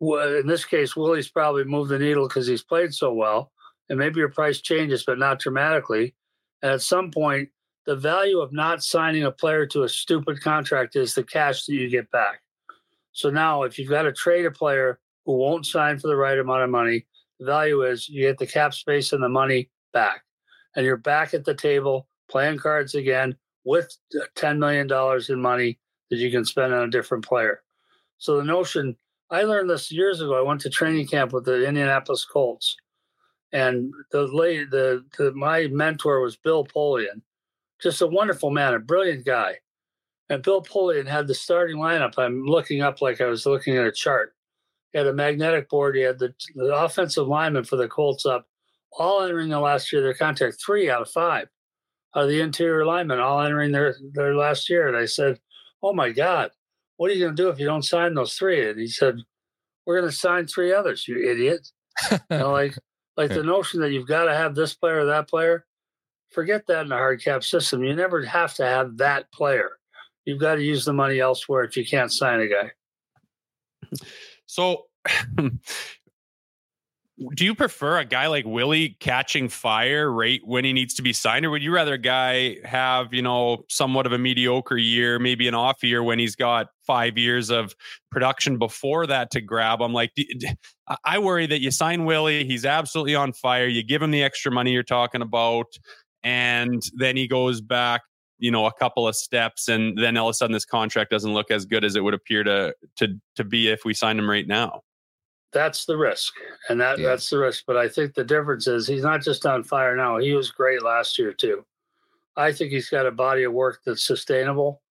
[0.00, 3.52] in this case, Willie's probably moved the needle because he's played so well,
[3.88, 6.14] and maybe your price changes, but not dramatically.
[6.62, 7.48] And at some point,
[7.86, 11.74] the value of not signing a player to a stupid contract is the cash that
[11.74, 12.40] you get back.
[13.12, 16.38] So now, if you've got to trade a player who won't sign for the right
[16.38, 17.06] amount of money,
[17.38, 20.22] the value is you get the cap space and the money back.
[20.74, 23.94] And you're back at the table playing cards again with
[24.36, 24.88] $10 million
[25.28, 27.62] in money that you can spend on a different player.
[28.18, 28.96] So the notion,
[29.28, 30.38] I learned this years ago.
[30.38, 32.76] I went to training camp with the Indianapolis Colts.
[33.52, 37.22] And the lady, the, the my mentor was Bill Polian,
[37.82, 39.56] just a wonderful man, a brilliant guy.
[40.28, 42.18] And Bill Polian had the starting lineup.
[42.18, 44.34] I'm looking up like I was looking at a chart.
[44.92, 45.96] He had a magnetic board.
[45.96, 48.46] He had the, the offensive lineman for the Colts up,
[48.92, 51.48] all entering the last year of their contract, three out of five
[52.16, 54.88] of the interior linemen all entering their, their last year.
[54.88, 55.38] And I said,
[55.82, 56.50] Oh my God,
[56.96, 58.68] what are you going to do if you don't sign those three?
[58.68, 59.18] And he said,
[59.84, 61.68] We're going to sign three others, you idiot.
[62.10, 62.76] you know, like,
[63.16, 65.66] like the notion that you've got to have this player or that player,
[66.30, 67.84] forget that in a hard cap system.
[67.84, 69.72] You never have to have that player.
[70.24, 72.72] You've got to use the money elsewhere if you can't sign a guy.
[74.46, 74.86] So
[77.34, 81.14] do you prefer a guy like Willie catching fire right when he needs to be
[81.14, 85.18] signed, or would you rather a guy have, you know, somewhat of a mediocre year,
[85.18, 87.74] maybe an off year when he's got five years of
[88.10, 90.12] production before that to grab I'm Like,
[91.04, 93.66] I worry that you sign Willie, he's absolutely on fire.
[93.66, 95.66] You give him the extra money you're talking about,
[96.22, 98.02] and then he goes back
[98.38, 101.32] you know a couple of steps and then all of a sudden this contract doesn't
[101.32, 104.28] look as good as it would appear to to to be if we signed him
[104.28, 104.82] right now
[105.52, 106.34] that's the risk,
[106.68, 107.08] and that yeah.
[107.08, 107.64] that's the risk.
[107.66, 110.18] But I think the difference is he's not just on fire now.
[110.18, 111.64] He was great last year too.
[112.36, 114.82] I think he's got a body of work that's sustainable.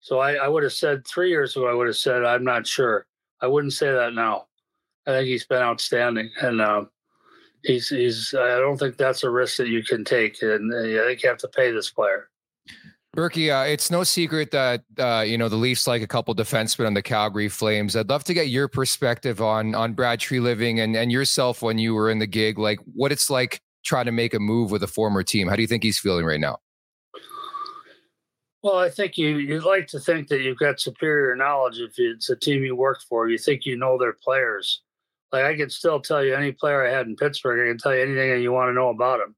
[0.00, 2.66] So I, I would have said three years ago, I would have said I'm not
[2.66, 3.06] sure.
[3.40, 4.46] I wouldn't say that now.
[5.06, 6.90] I think he's been outstanding, and um,
[7.64, 8.34] he's he's.
[8.34, 11.28] I don't think that's a risk that you can take, and uh, I think you
[11.28, 12.28] have to pay this player.
[13.14, 16.86] Berkey, uh, it's no secret that uh, you know the Leafs like a couple defensemen
[16.86, 17.94] on the Calgary Flames.
[17.94, 21.92] I'd love to get your perspective on on Brad Treliving and and yourself when you
[21.94, 24.86] were in the gig, like what it's like trying to make a move with a
[24.86, 25.46] former team.
[25.48, 26.58] How do you think he's feeling right now?
[28.62, 32.30] Well, I think you you'd like to think that you've got superior knowledge if it's
[32.30, 33.28] a team you worked for.
[33.28, 34.80] You think you know their players.
[35.32, 37.60] Like I can still tell you any player I had in Pittsburgh.
[37.60, 39.34] I can tell you anything that you want to know about him.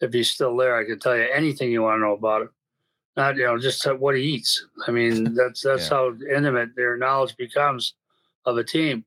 [0.00, 2.50] If he's still there, I can tell you anything you want to know about him
[3.18, 4.64] not you know just what he eats.
[4.86, 5.96] I mean, that's that's yeah.
[5.96, 7.94] how intimate their knowledge becomes
[8.46, 9.04] of a team.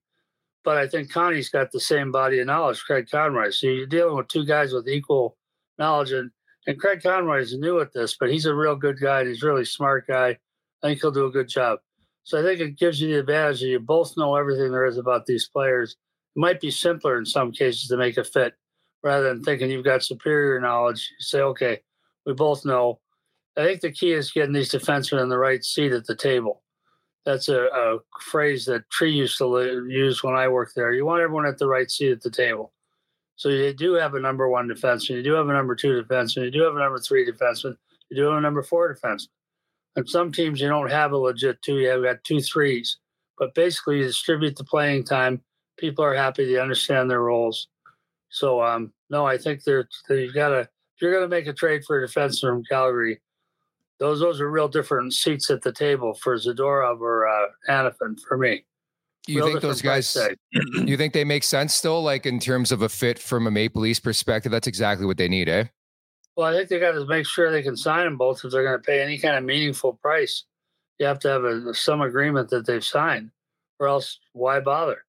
[0.63, 3.49] But I think Connie's got the same body of knowledge, Craig Conroy.
[3.49, 5.37] So you're dealing with two guys with equal
[5.79, 6.29] knowledge, and
[6.67, 9.21] and Craig Conroy is new at this, but he's a real good guy.
[9.21, 10.37] And he's a really smart guy.
[10.83, 11.79] I think he'll do a good job.
[12.23, 14.97] So I think it gives you the advantage that you both know everything there is
[14.97, 15.95] about these players.
[16.35, 18.53] It might be simpler in some cases to make a fit
[19.03, 21.09] rather than thinking you've got superior knowledge.
[21.19, 21.79] You say, okay,
[22.25, 22.99] we both know.
[23.57, 26.63] I think the key is getting these defensemen in the right seat at the table.
[27.25, 30.93] That's a, a phrase that Tree used to use when I worked there.
[30.93, 32.73] You want everyone at the right seat at the table.
[33.35, 36.45] So you do have a number one defenseman, you do have a number two defenseman,
[36.45, 37.75] you do have a number three defenseman,
[38.09, 39.29] you do have a number four defenseman.
[39.95, 42.97] And some teams you don't have a legit two, you have got two threes.
[43.37, 45.41] But basically, you distribute the playing time.
[45.77, 47.67] People are happy, they understand their roles.
[48.29, 51.47] So, um, no, I think they're, they, you got to, if you're going to make
[51.47, 53.19] a trade for a defenseman from Calgary,
[54.01, 58.35] those those are real different seats at the table for Zadorov or uh, Hanifin for
[58.35, 58.65] me.
[59.27, 60.17] You real think those guys?
[60.73, 63.83] you think they make sense still, like in terms of a fit from a Maple
[63.83, 64.51] Leafs perspective?
[64.51, 65.65] That's exactly what they need, eh?
[66.35, 68.63] Well, I think they got to make sure they can sign them both if they're
[68.63, 70.45] going to pay any kind of meaningful price.
[70.97, 73.29] You have to have a, some agreement that they've signed,
[73.79, 75.05] or else why bother?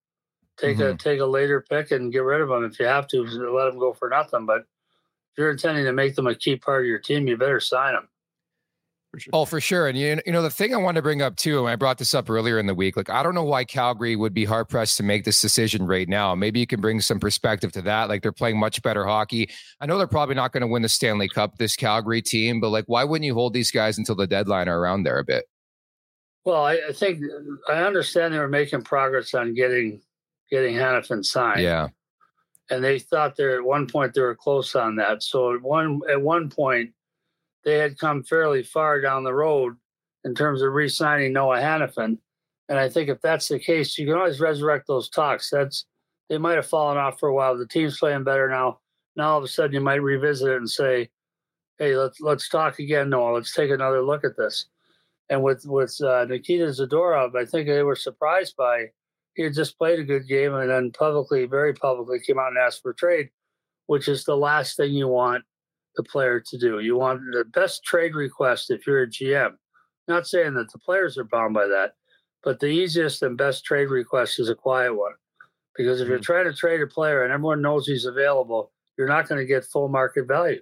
[0.58, 0.96] Take mm-hmm.
[0.96, 3.22] a take a later pick and get rid of them if you have to.
[3.22, 4.44] Let them go for nothing.
[4.44, 7.58] But if you're intending to make them a key part of your team, you better
[7.58, 8.08] sign them.
[9.12, 9.30] For sure.
[9.34, 9.88] Oh, for sure.
[9.88, 11.98] And you, you know, the thing I wanted to bring up too, and I brought
[11.98, 14.70] this up earlier in the week, like I don't know why Calgary would be hard
[14.70, 16.34] pressed to make this decision right now.
[16.34, 18.08] Maybe you can bring some perspective to that.
[18.08, 19.50] Like they're playing much better hockey.
[19.82, 22.70] I know they're probably not going to win the Stanley Cup, this Calgary team, but
[22.70, 25.44] like why wouldn't you hold these guys until the deadline or around there a bit?
[26.46, 27.22] Well, I, I think
[27.68, 30.00] I understand they were making progress on getting
[30.50, 31.60] getting Hanifin signed.
[31.60, 31.88] Yeah.
[32.70, 35.22] And they thought they're at one point they were close on that.
[35.22, 36.94] So at one at one point
[37.64, 39.76] they had come fairly far down the road
[40.24, 42.18] in terms of re-signing Noah Hanifin.
[42.68, 45.50] And I think if that's the case, you can always resurrect those talks.
[45.50, 45.84] That's
[46.28, 47.56] they might have fallen off for a while.
[47.56, 48.80] The team's playing better now.
[49.16, 51.10] Now all of a sudden you might revisit it and say,
[51.78, 53.34] "Hey, let's let's talk again, Noah.
[53.34, 54.66] Let's take another look at this."
[55.28, 58.86] And with with uh, Nikita Zadorov, I think they were surprised by
[59.34, 62.58] he had just played a good game and then publicly, very publicly, came out and
[62.58, 63.30] asked for trade,
[63.86, 65.44] which is the last thing you want
[65.96, 66.80] the player to do.
[66.80, 69.52] You want the best trade request if you're a GM.
[70.08, 71.92] Not saying that the players are bound by that,
[72.42, 75.12] but the easiest and best trade request is a quiet one.
[75.76, 76.12] Because if mm-hmm.
[76.12, 79.46] you're trying to trade a player and everyone knows he's available, you're not going to
[79.46, 80.60] get full market value.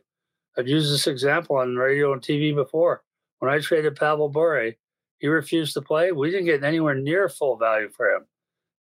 [0.59, 3.03] I've used this example on radio and TV before.
[3.39, 4.73] When I traded Pavel Bure,
[5.19, 6.13] he refused to play.
[6.13, 8.27] We didn't get anywhere near full value for him.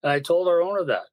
[0.03, 1.05] And I told our owner that.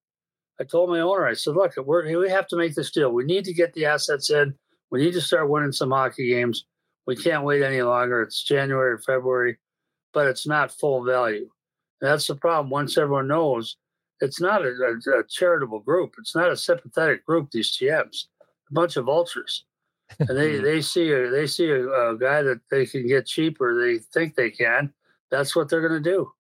[0.59, 3.11] I told my owner, I said, look, we have to make this deal.
[3.11, 4.55] We need to get the assets in
[4.91, 6.65] we need to start winning some hockey games.
[7.05, 8.21] We can't wait any longer.
[8.21, 9.57] It's January or February,
[10.13, 11.49] but it's not full value.
[12.01, 12.69] And that's the problem.
[12.69, 13.77] Once everyone knows,
[14.19, 16.15] it's not a, a, a, charitable group.
[16.17, 17.51] It's not a sympathetic group.
[17.51, 19.65] These GMs, a bunch of vultures,
[20.19, 23.79] and they they see a they see a, a guy that they can get cheaper.
[23.79, 24.93] They think they can.
[25.29, 26.31] That's what they're going to do.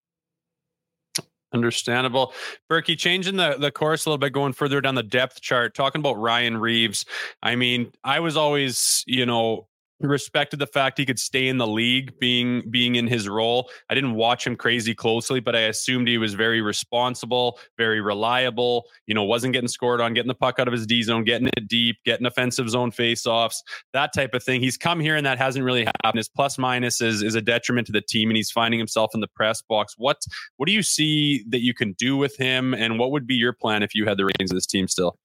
[1.53, 2.33] Understandable.
[2.69, 5.99] Berkey, changing the, the course a little bit, going further down the depth chart, talking
[5.99, 7.05] about Ryan Reaves.
[7.41, 9.66] I mean, I was always, you know,
[9.99, 13.69] respected the fact he could stay in the league being being in his role.
[13.89, 18.85] I didn't watch him crazy closely, but I assumed he was very responsible, very reliable,
[19.07, 21.47] you know, wasn't getting scored on, getting the puck out of his D zone, getting
[21.47, 24.61] it deep, getting offensive zone faceoffs, that type of thing.
[24.61, 26.17] He's come here and that hasn't really happened.
[26.17, 29.21] His plus minus is is a detriment to the team and he's finding himself in
[29.21, 29.95] the press box.
[29.97, 30.23] What
[30.57, 33.53] what do you see that you can do with him and what would be your
[33.53, 35.17] plan if you had the reins of this team still?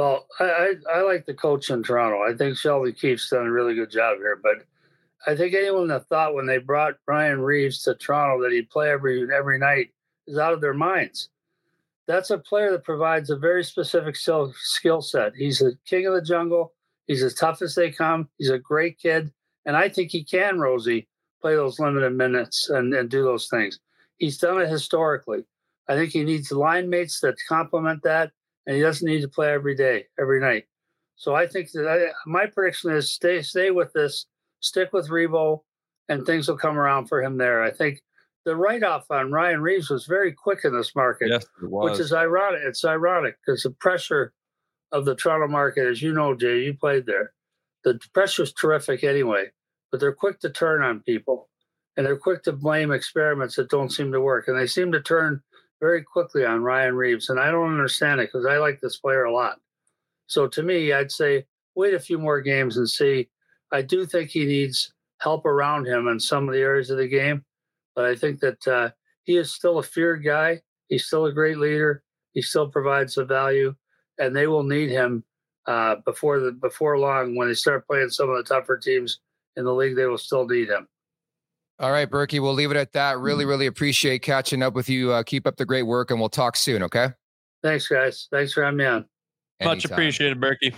[0.00, 2.22] Well, I, I, I like the coach in Toronto.
[2.22, 4.40] I think Sheldon Keefe's done a really good job here.
[4.42, 4.64] But
[5.26, 8.90] I think anyone that thought when they brought Ryan Reaves to Toronto that he'd play
[8.90, 9.90] every every night
[10.26, 11.28] is out of their minds.
[12.06, 15.34] That's a player that provides a very specific skill, set.
[15.36, 16.72] He's a king of the jungle.
[17.06, 18.30] He's as tough as they come.
[18.38, 19.30] He's a great kid.
[19.66, 21.08] And I think he can, Rosie,
[21.42, 23.78] play those limited minutes and, and do those things.
[24.16, 25.44] He's done it historically.
[25.88, 28.32] I think he needs line mates that complement that
[28.66, 30.64] and he doesn't need to play every day, every night.
[31.16, 34.26] So I think that I, my prediction is stay stay with this,
[34.60, 35.60] stick with Reavo,
[36.08, 37.62] and things will come around for him there.
[37.62, 38.02] I think
[38.44, 42.12] the write off on Ryan Reaves was very quick in this market, yes, which is
[42.12, 42.62] ironic.
[42.64, 44.32] It's ironic because the pressure
[44.92, 47.32] of the Toronto market, as you know, Jay, you played there.
[47.84, 49.50] The pressure is terrific anyway,
[49.90, 51.48] but they're quick to turn on people
[51.96, 54.48] and they're quick to blame experiments that don't seem to work.
[54.48, 55.42] And they seem to turn
[55.80, 59.24] very quickly on Ryan Reaves, and I don't understand it because I like this player
[59.24, 59.58] a lot.
[60.26, 63.28] So to me, I'd say wait a few more games and see.
[63.72, 67.08] I do think he needs help around him in some of the areas of the
[67.08, 67.44] game.
[67.94, 68.90] But I think that uh,
[69.24, 70.60] he is still a feared guy.
[70.88, 72.02] He's still a great leader.
[72.32, 73.74] He still provides the value,
[74.18, 75.24] and they will need him
[75.66, 79.20] uh, before the before long when they start playing some of the tougher teams
[79.56, 79.96] in the league.
[79.96, 80.88] They will still need him.
[81.80, 83.18] All right, Berkey, we'll leave it at that.
[83.18, 85.12] Really, really appreciate catching up with you.
[85.12, 86.82] Uh, keep up the great work, and we'll talk soon.
[86.82, 87.08] Okay.
[87.62, 88.28] Thanks, guys.
[88.30, 89.06] Thanks for having me on.
[89.60, 89.76] Anytime.
[89.76, 90.74] Much appreciated, Berkey.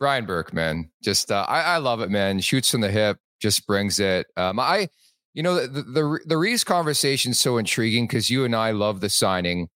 [0.00, 2.40] Brian Burke, man, just uh, I, I love it, man.
[2.40, 4.26] Shoots from the hip, just brings it.
[4.36, 4.88] Um, I,
[5.34, 9.00] you know, the the, the Reaves conversation is so intriguing because you and I love
[9.00, 9.68] the signing.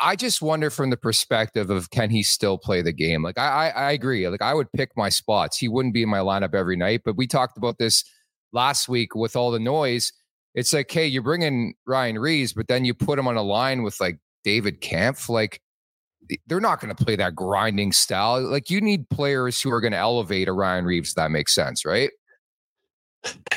[0.00, 3.24] I just wonder from the perspective of can he still play the game?
[3.24, 4.28] Like I, I, I agree.
[4.28, 5.56] Like I would pick my spots.
[5.56, 8.04] He wouldn't be in my lineup every night, but we talked about this
[8.52, 10.12] last week with all the noise.
[10.54, 13.82] It's like, hey, you're bringing Ryan Reaves, but then you put him on a line
[13.82, 15.28] with like David Kampf.
[15.28, 15.60] Like
[16.46, 18.42] they're not going to play that grinding style.
[18.42, 21.14] Like you need players who are going to elevate a Ryan Reaves.
[21.14, 22.10] That makes sense, right?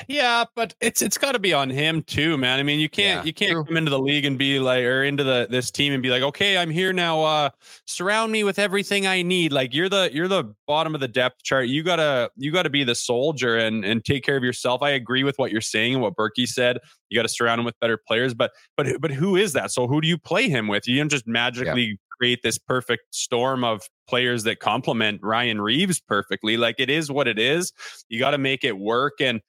[0.08, 2.60] Yeah, but it's it's got to be on him too, man.
[2.60, 3.64] I mean, you can't yeah, you can't true.
[3.64, 6.24] come into the league and be like or into the this team and be like,
[6.24, 7.24] "Okay, I'm here now.
[7.24, 7.50] Uh
[7.86, 11.44] surround me with everything I need." Like you're the you're the bottom of the depth
[11.44, 11.68] chart.
[11.68, 14.82] You got to you got to be the soldier and and take care of yourself.
[14.82, 16.80] I agree with what you're saying and what Berkey said.
[17.10, 19.72] You got to surround him with better players, but but but who is that?
[19.72, 20.88] So who do you play him with?
[20.88, 21.96] You don't just magically yeah.
[22.18, 26.58] create this perfect storm of players that complement Ryan Reaves perfectly.
[26.58, 27.72] Like it is what it is.
[28.10, 29.42] You got to make it work and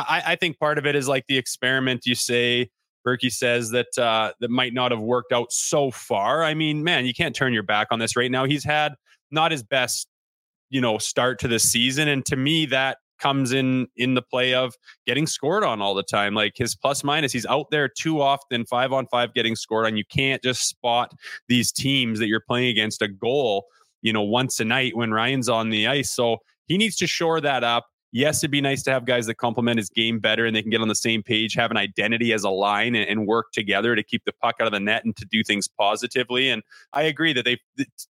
[0.00, 2.70] I, I think part of it is like the experiment you say.
[3.06, 6.42] Berkey says that uh, that might not have worked out so far.
[6.42, 8.44] I mean, man, you can't turn your back on this right now.
[8.44, 8.94] He's had
[9.30, 10.08] not his best,
[10.70, 14.54] you know, start to the season, and to me, that comes in in the play
[14.54, 14.74] of
[15.06, 16.34] getting scored on all the time.
[16.34, 19.96] Like his plus minus, he's out there too often, five on five, getting scored on.
[19.96, 21.12] You can't just spot
[21.48, 23.66] these teams that you're playing against a goal,
[24.02, 26.10] you know, once a night when Ryan's on the ice.
[26.10, 27.86] So he needs to shore that up
[28.16, 30.70] yes, it'd be nice to have guys that complement his game better and they can
[30.70, 33.96] get on the same page, have an identity as a line and, and, work together
[33.96, 36.48] to keep the puck out of the net and to do things positively.
[36.48, 36.62] And
[36.92, 37.58] I agree that they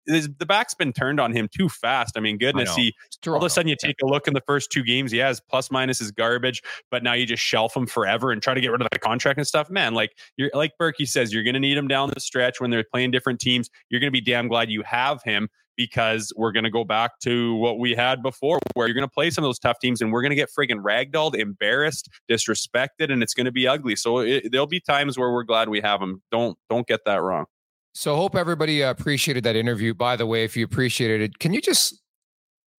[0.05, 2.17] the back's been turned on him too fast.
[2.17, 2.93] I mean, goodness, I he
[3.27, 5.39] all of a sudden you take a look in the first two games, he has
[5.39, 8.71] plus minus is garbage, but now you just shelf him forever and try to get
[8.71, 9.69] rid of the contract and stuff.
[9.69, 12.83] Man, like you're like Berkey says, you're gonna need him down the stretch when they're
[12.83, 13.69] playing different teams.
[13.89, 17.55] You're gonna be damn glad you have him because we're going to go back to
[17.55, 20.11] what we had before, where you're going to play some of those tough teams and
[20.11, 23.95] we're going to get friggin' ragdolled, embarrassed, disrespected, and it's going to be ugly.
[23.95, 26.21] So it, there'll be times where we're glad we have them.
[26.31, 27.45] Don't don't get that wrong.
[27.93, 29.93] So hope everybody appreciated that interview.
[29.93, 32.01] By the way, if you appreciated it, can you just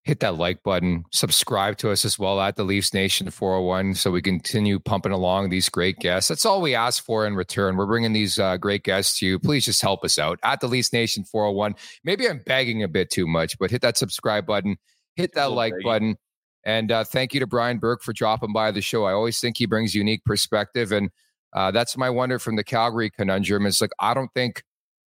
[0.06, 4.12] hit that like button, subscribe to us as well at the Leafs Nation 401 so
[4.12, 6.28] we continue pumping along these great guests.
[6.28, 7.76] That's all we ask for in return.
[7.76, 9.40] We're bringing these uh, great guests to you.
[9.40, 11.74] Please just help us out at the Leafs Nation 401.
[12.04, 14.76] Maybe I'm begging a bit too much, but hit that subscribe button,
[15.16, 15.84] hit that like begging.
[15.84, 16.16] button.
[16.64, 19.06] And uh, thank you to Brian Burke for dropping by the show.
[19.06, 20.92] I always think he brings unique perspective.
[20.92, 21.10] And
[21.52, 24.62] uh, that's my wonder from the Calgary conundrum It's like, I don't think,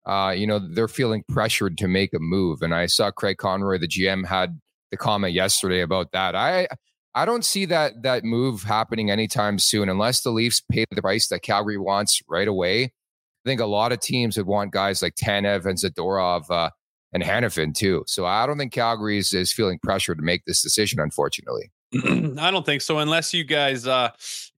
[0.07, 2.62] uh, you know, they're feeling pressured to make a move.
[2.62, 4.61] And I saw Craig Conroy, the GM, had
[4.91, 6.35] the comment yesterday about that.
[6.35, 6.68] I
[7.14, 11.28] I don't see that that move happening anytime soon unless the Leafs pay the price
[11.28, 12.85] that Calgary wants right away.
[12.85, 16.70] I think a lot of teams would want guys like Tanev and Zadorov uh,
[17.12, 18.05] and Hanifin too.
[18.07, 21.70] So I don't think Calgary is, is feeling pressure to make this decision, unfortunately.
[22.38, 22.99] I don't think so.
[22.99, 24.11] Unless you guys, uh,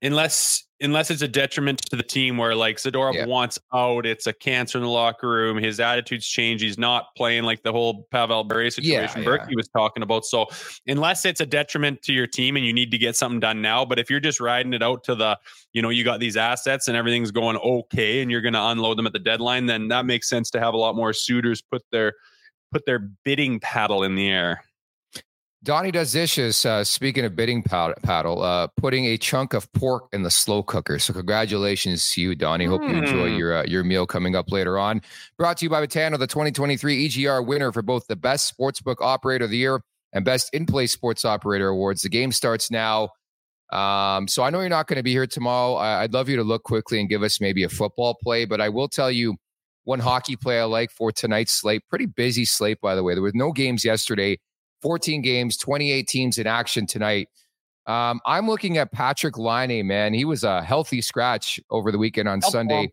[0.03, 3.26] unless unless it's a detriment to the team where like Zadorov yeah.
[3.26, 5.57] wants out, it's a cancer in the locker room.
[5.57, 6.62] His attitude's changed.
[6.62, 9.57] He's not playing like the whole Pavel Bure situation yeah, Berkey yeah.
[9.57, 10.26] was talking about.
[10.26, 10.47] So
[10.87, 13.84] unless it's a detriment to your team and you need to get something done now,
[13.84, 15.39] but if you're just riding it out to the,
[15.72, 18.99] you know, you got these assets and everything's going okay and you're going to unload
[18.99, 21.82] them at the deadline, then that makes sense to have a lot more suitors put
[21.91, 22.12] their
[22.72, 24.62] put their bidding paddle in the air.
[25.67, 26.64] Donnie does dishes.
[26.64, 31.01] Uh, speaking of bidding paddle, uh, putting a chunk of pork in the slow cooker.
[31.01, 32.67] So congratulations to you, Donnie.
[32.67, 32.91] Hope mm.
[32.91, 33.37] you enjoy hmm.
[33.37, 35.03] your uh, your meal coming up later on.
[35.37, 39.47] Brought to you by Betano, the 2023 EGR winner for both the best sportsbook operator
[39.47, 42.03] of the year and best in play sports operator awards.
[42.03, 43.09] The game starts now.
[43.73, 45.75] Um, so I know you're not going to be here tomorrow.
[45.75, 48.61] I- I'd love you to look quickly and give us maybe a football play, but
[48.61, 49.35] I will tell you
[49.83, 51.83] one hockey play I like for tonight's slate.
[51.91, 53.14] Pretty busy slate, by the way.
[53.14, 54.39] There was no games yesterday
[54.83, 57.29] 14 games, 28 teams in action tonight.
[57.87, 60.12] Um, I'm looking at Patrick Laine, man.
[60.12, 62.93] He was a healthy scratch over the weekend on Sunday.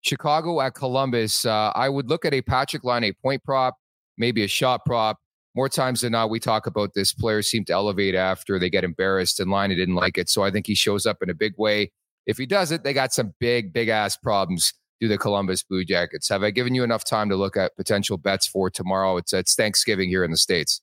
[0.00, 1.46] Chicago at Columbus.
[1.46, 3.76] Uh, I would look at a Patrick Laine point prop,
[4.18, 5.18] maybe a shot prop.
[5.56, 7.12] More times than not, we talk about this.
[7.12, 10.28] Players seem to elevate after they get embarrassed, and Laine didn't like it.
[10.28, 11.92] So I think he shows up in a big way.
[12.26, 15.84] If he does it, they got some big, big ass problems do the Columbus Blue
[15.84, 16.28] Jackets.
[16.28, 19.16] Have I given you enough time to look at potential bets for tomorrow?
[19.16, 20.80] It's, it's Thanksgiving here in the States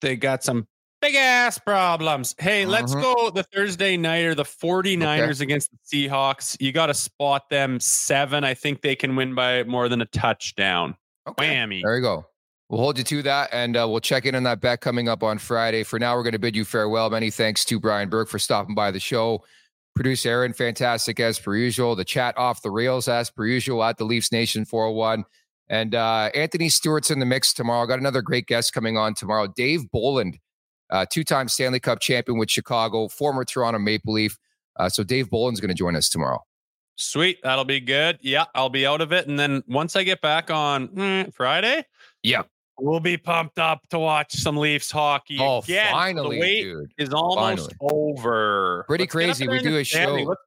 [0.00, 0.66] they got some
[1.02, 2.34] Big ass problems.
[2.38, 3.02] Hey, let's Mhm.
[3.02, 6.56] go the Thursday nighter, the 49ers against the Seahawks.
[6.58, 8.44] You got to spot them seven.
[8.44, 10.96] I think they can win by more than a touchdown.
[11.28, 11.82] Whammy.
[11.82, 12.26] There you go.
[12.68, 15.22] We'll hold you to that, and uh, we'll check in on that bet coming up
[15.22, 15.84] on Friday.
[15.84, 17.10] For now, we're going to bid you farewell.
[17.10, 19.44] Many thanks to Brian Burke for stopping by the show.
[19.94, 21.94] Producer Aaron, fantastic as per usual.
[21.94, 25.24] The chat off the rails as per usual at the Leafs Nation 401.
[25.68, 27.86] And uh, Anthony Stewart's in the mix tomorrow.
[27.86, 29.48] Got another great guest coming on tomorrow.
[29.48, 30.38] Dave Bolland,
[30.90, 34.38] uh, two time Stanley Cup champion with Chicago, former Toronto Maple Leaf.
[34.76, 36.44] Uh, so Dave Bolland's going to join us tomorrow.
[36.96, 37.38] Sweet.
[37.42, 38.18] That'll be good.
[38.22, 39.26] Yeah, I'll be out of it.
[39.26, 41.84] And then once I get back on mm, Friday,
[42.22, 42.42] yeah,
[42.78, 45.38] we'll be pumped up to watch some Leafs hockey.
[45.40, 45.92] Oh, again.
[45.92, 46.92] finally, the wait dude.
[46.98, 48.84] is almost over.
[48.86, 49.48] Pretty Let's crazy.
[49.48, 50.40] We do a show- Let's,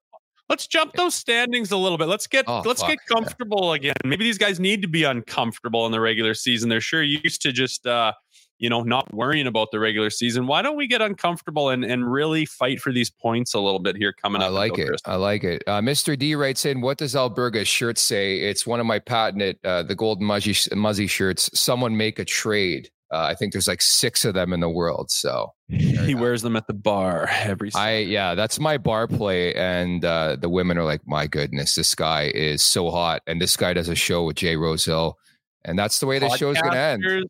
[0.49, 2.07] let's jump those standings a little bit.
[2.07, 3.95] Let's get Oh, let's fuck, get comfortable again.
[4.03, 6.69] Maybe these guys need to be uncomfortable in the regular season.
[6.69, 8.13] They're sure used to just uh
[8.59, 10.45] you know, not worrying about the regular season.
[10.45, 13.95] Why don't we get uncomfortable and, and really fight for these points a little bit
[13.95, 14.49] here coming up?
[14.49, 14.87] I like it.
[14.87, 15.01] Christmas?
[15.05, 15.63] I like it.
[15.65, 16.19] Uh, Mr.
[16.19, 19.95] D writes in, "What does Alberga's shirt say?" It's one of my patented, uh, the
[19.95, 21.49] golden muzzy muzzy shirts.
[21.57, 22.91] Someone make a trade.
[23.11, 25.09] Uh, I think there's like six of them in the world.
[25.09, 27.71] So He wears them at the bar every.
[27.75, 31.95] I yeah, that's my bar play, and uh, the women are like, "My goodness, this
[31.95, 35.17] guy is so hot," and this guy does a show with Jay Rosehill,
[35.65, 37.03] and that's the way the show's going to end.
[37.03, 37.23] Podcasters-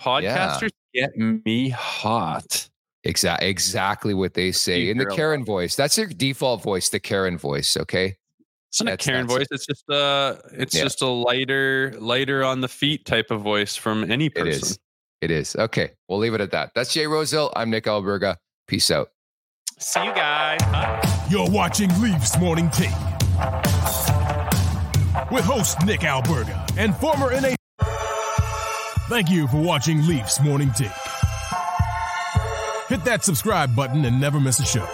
[0.00, 2.68] Podcasters get me hot.
[3.04, 5.06] Exactly, exactly what they say You in the.
[5.06, 5.76] Karen voice.
[5.76, 7.76] That's your default voice, the Karen voice.
[7.76, 8.16] Okay.
[8.70, 9.46] It's not a Karen voice.
[9.50, 10.82] It's just a it's Yeah.
[10.82, 14.48] just a lighter, lighter on the feet type of voice from any person.
[14.48, 14.78] is.
[15.20, 15.56] It is.
[15.56, 15.90] Okay.
[16.08, 16.72] We'll leave it at that.
[16.74, 17.52] That's Jay Rosehill.
[17.56, 18.36] I'm Nick Alberga.
[18.66, 19.08] Peace out.
[19.78, 20.60] See you guys.
[20.62, 21.26] Bye.
[21.30, 22.90] You're watching Leafs Morning Take
[25.30, 27.54] with host Nick Alberga and former NA.
[29.08, 30.90] Thank you for watching Leafs Morning Take.
[32.88, 34.86] Hit that subscribe button and never miss a show.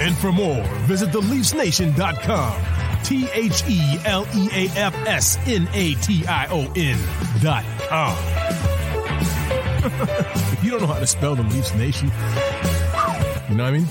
[0.00, 2.81] And for more, visit theleafsnation.com.
[3.04, 6.98] T H E L E A F S N A T I O N
[7.40, 8.16] dot com.
[9.84, 12.10] if you don't know how to spell the Leafs Nation,
[13.48, 13.88] you know what I mean?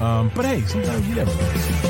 [0.00, 1.89] Um, but hey, sometimes you never know.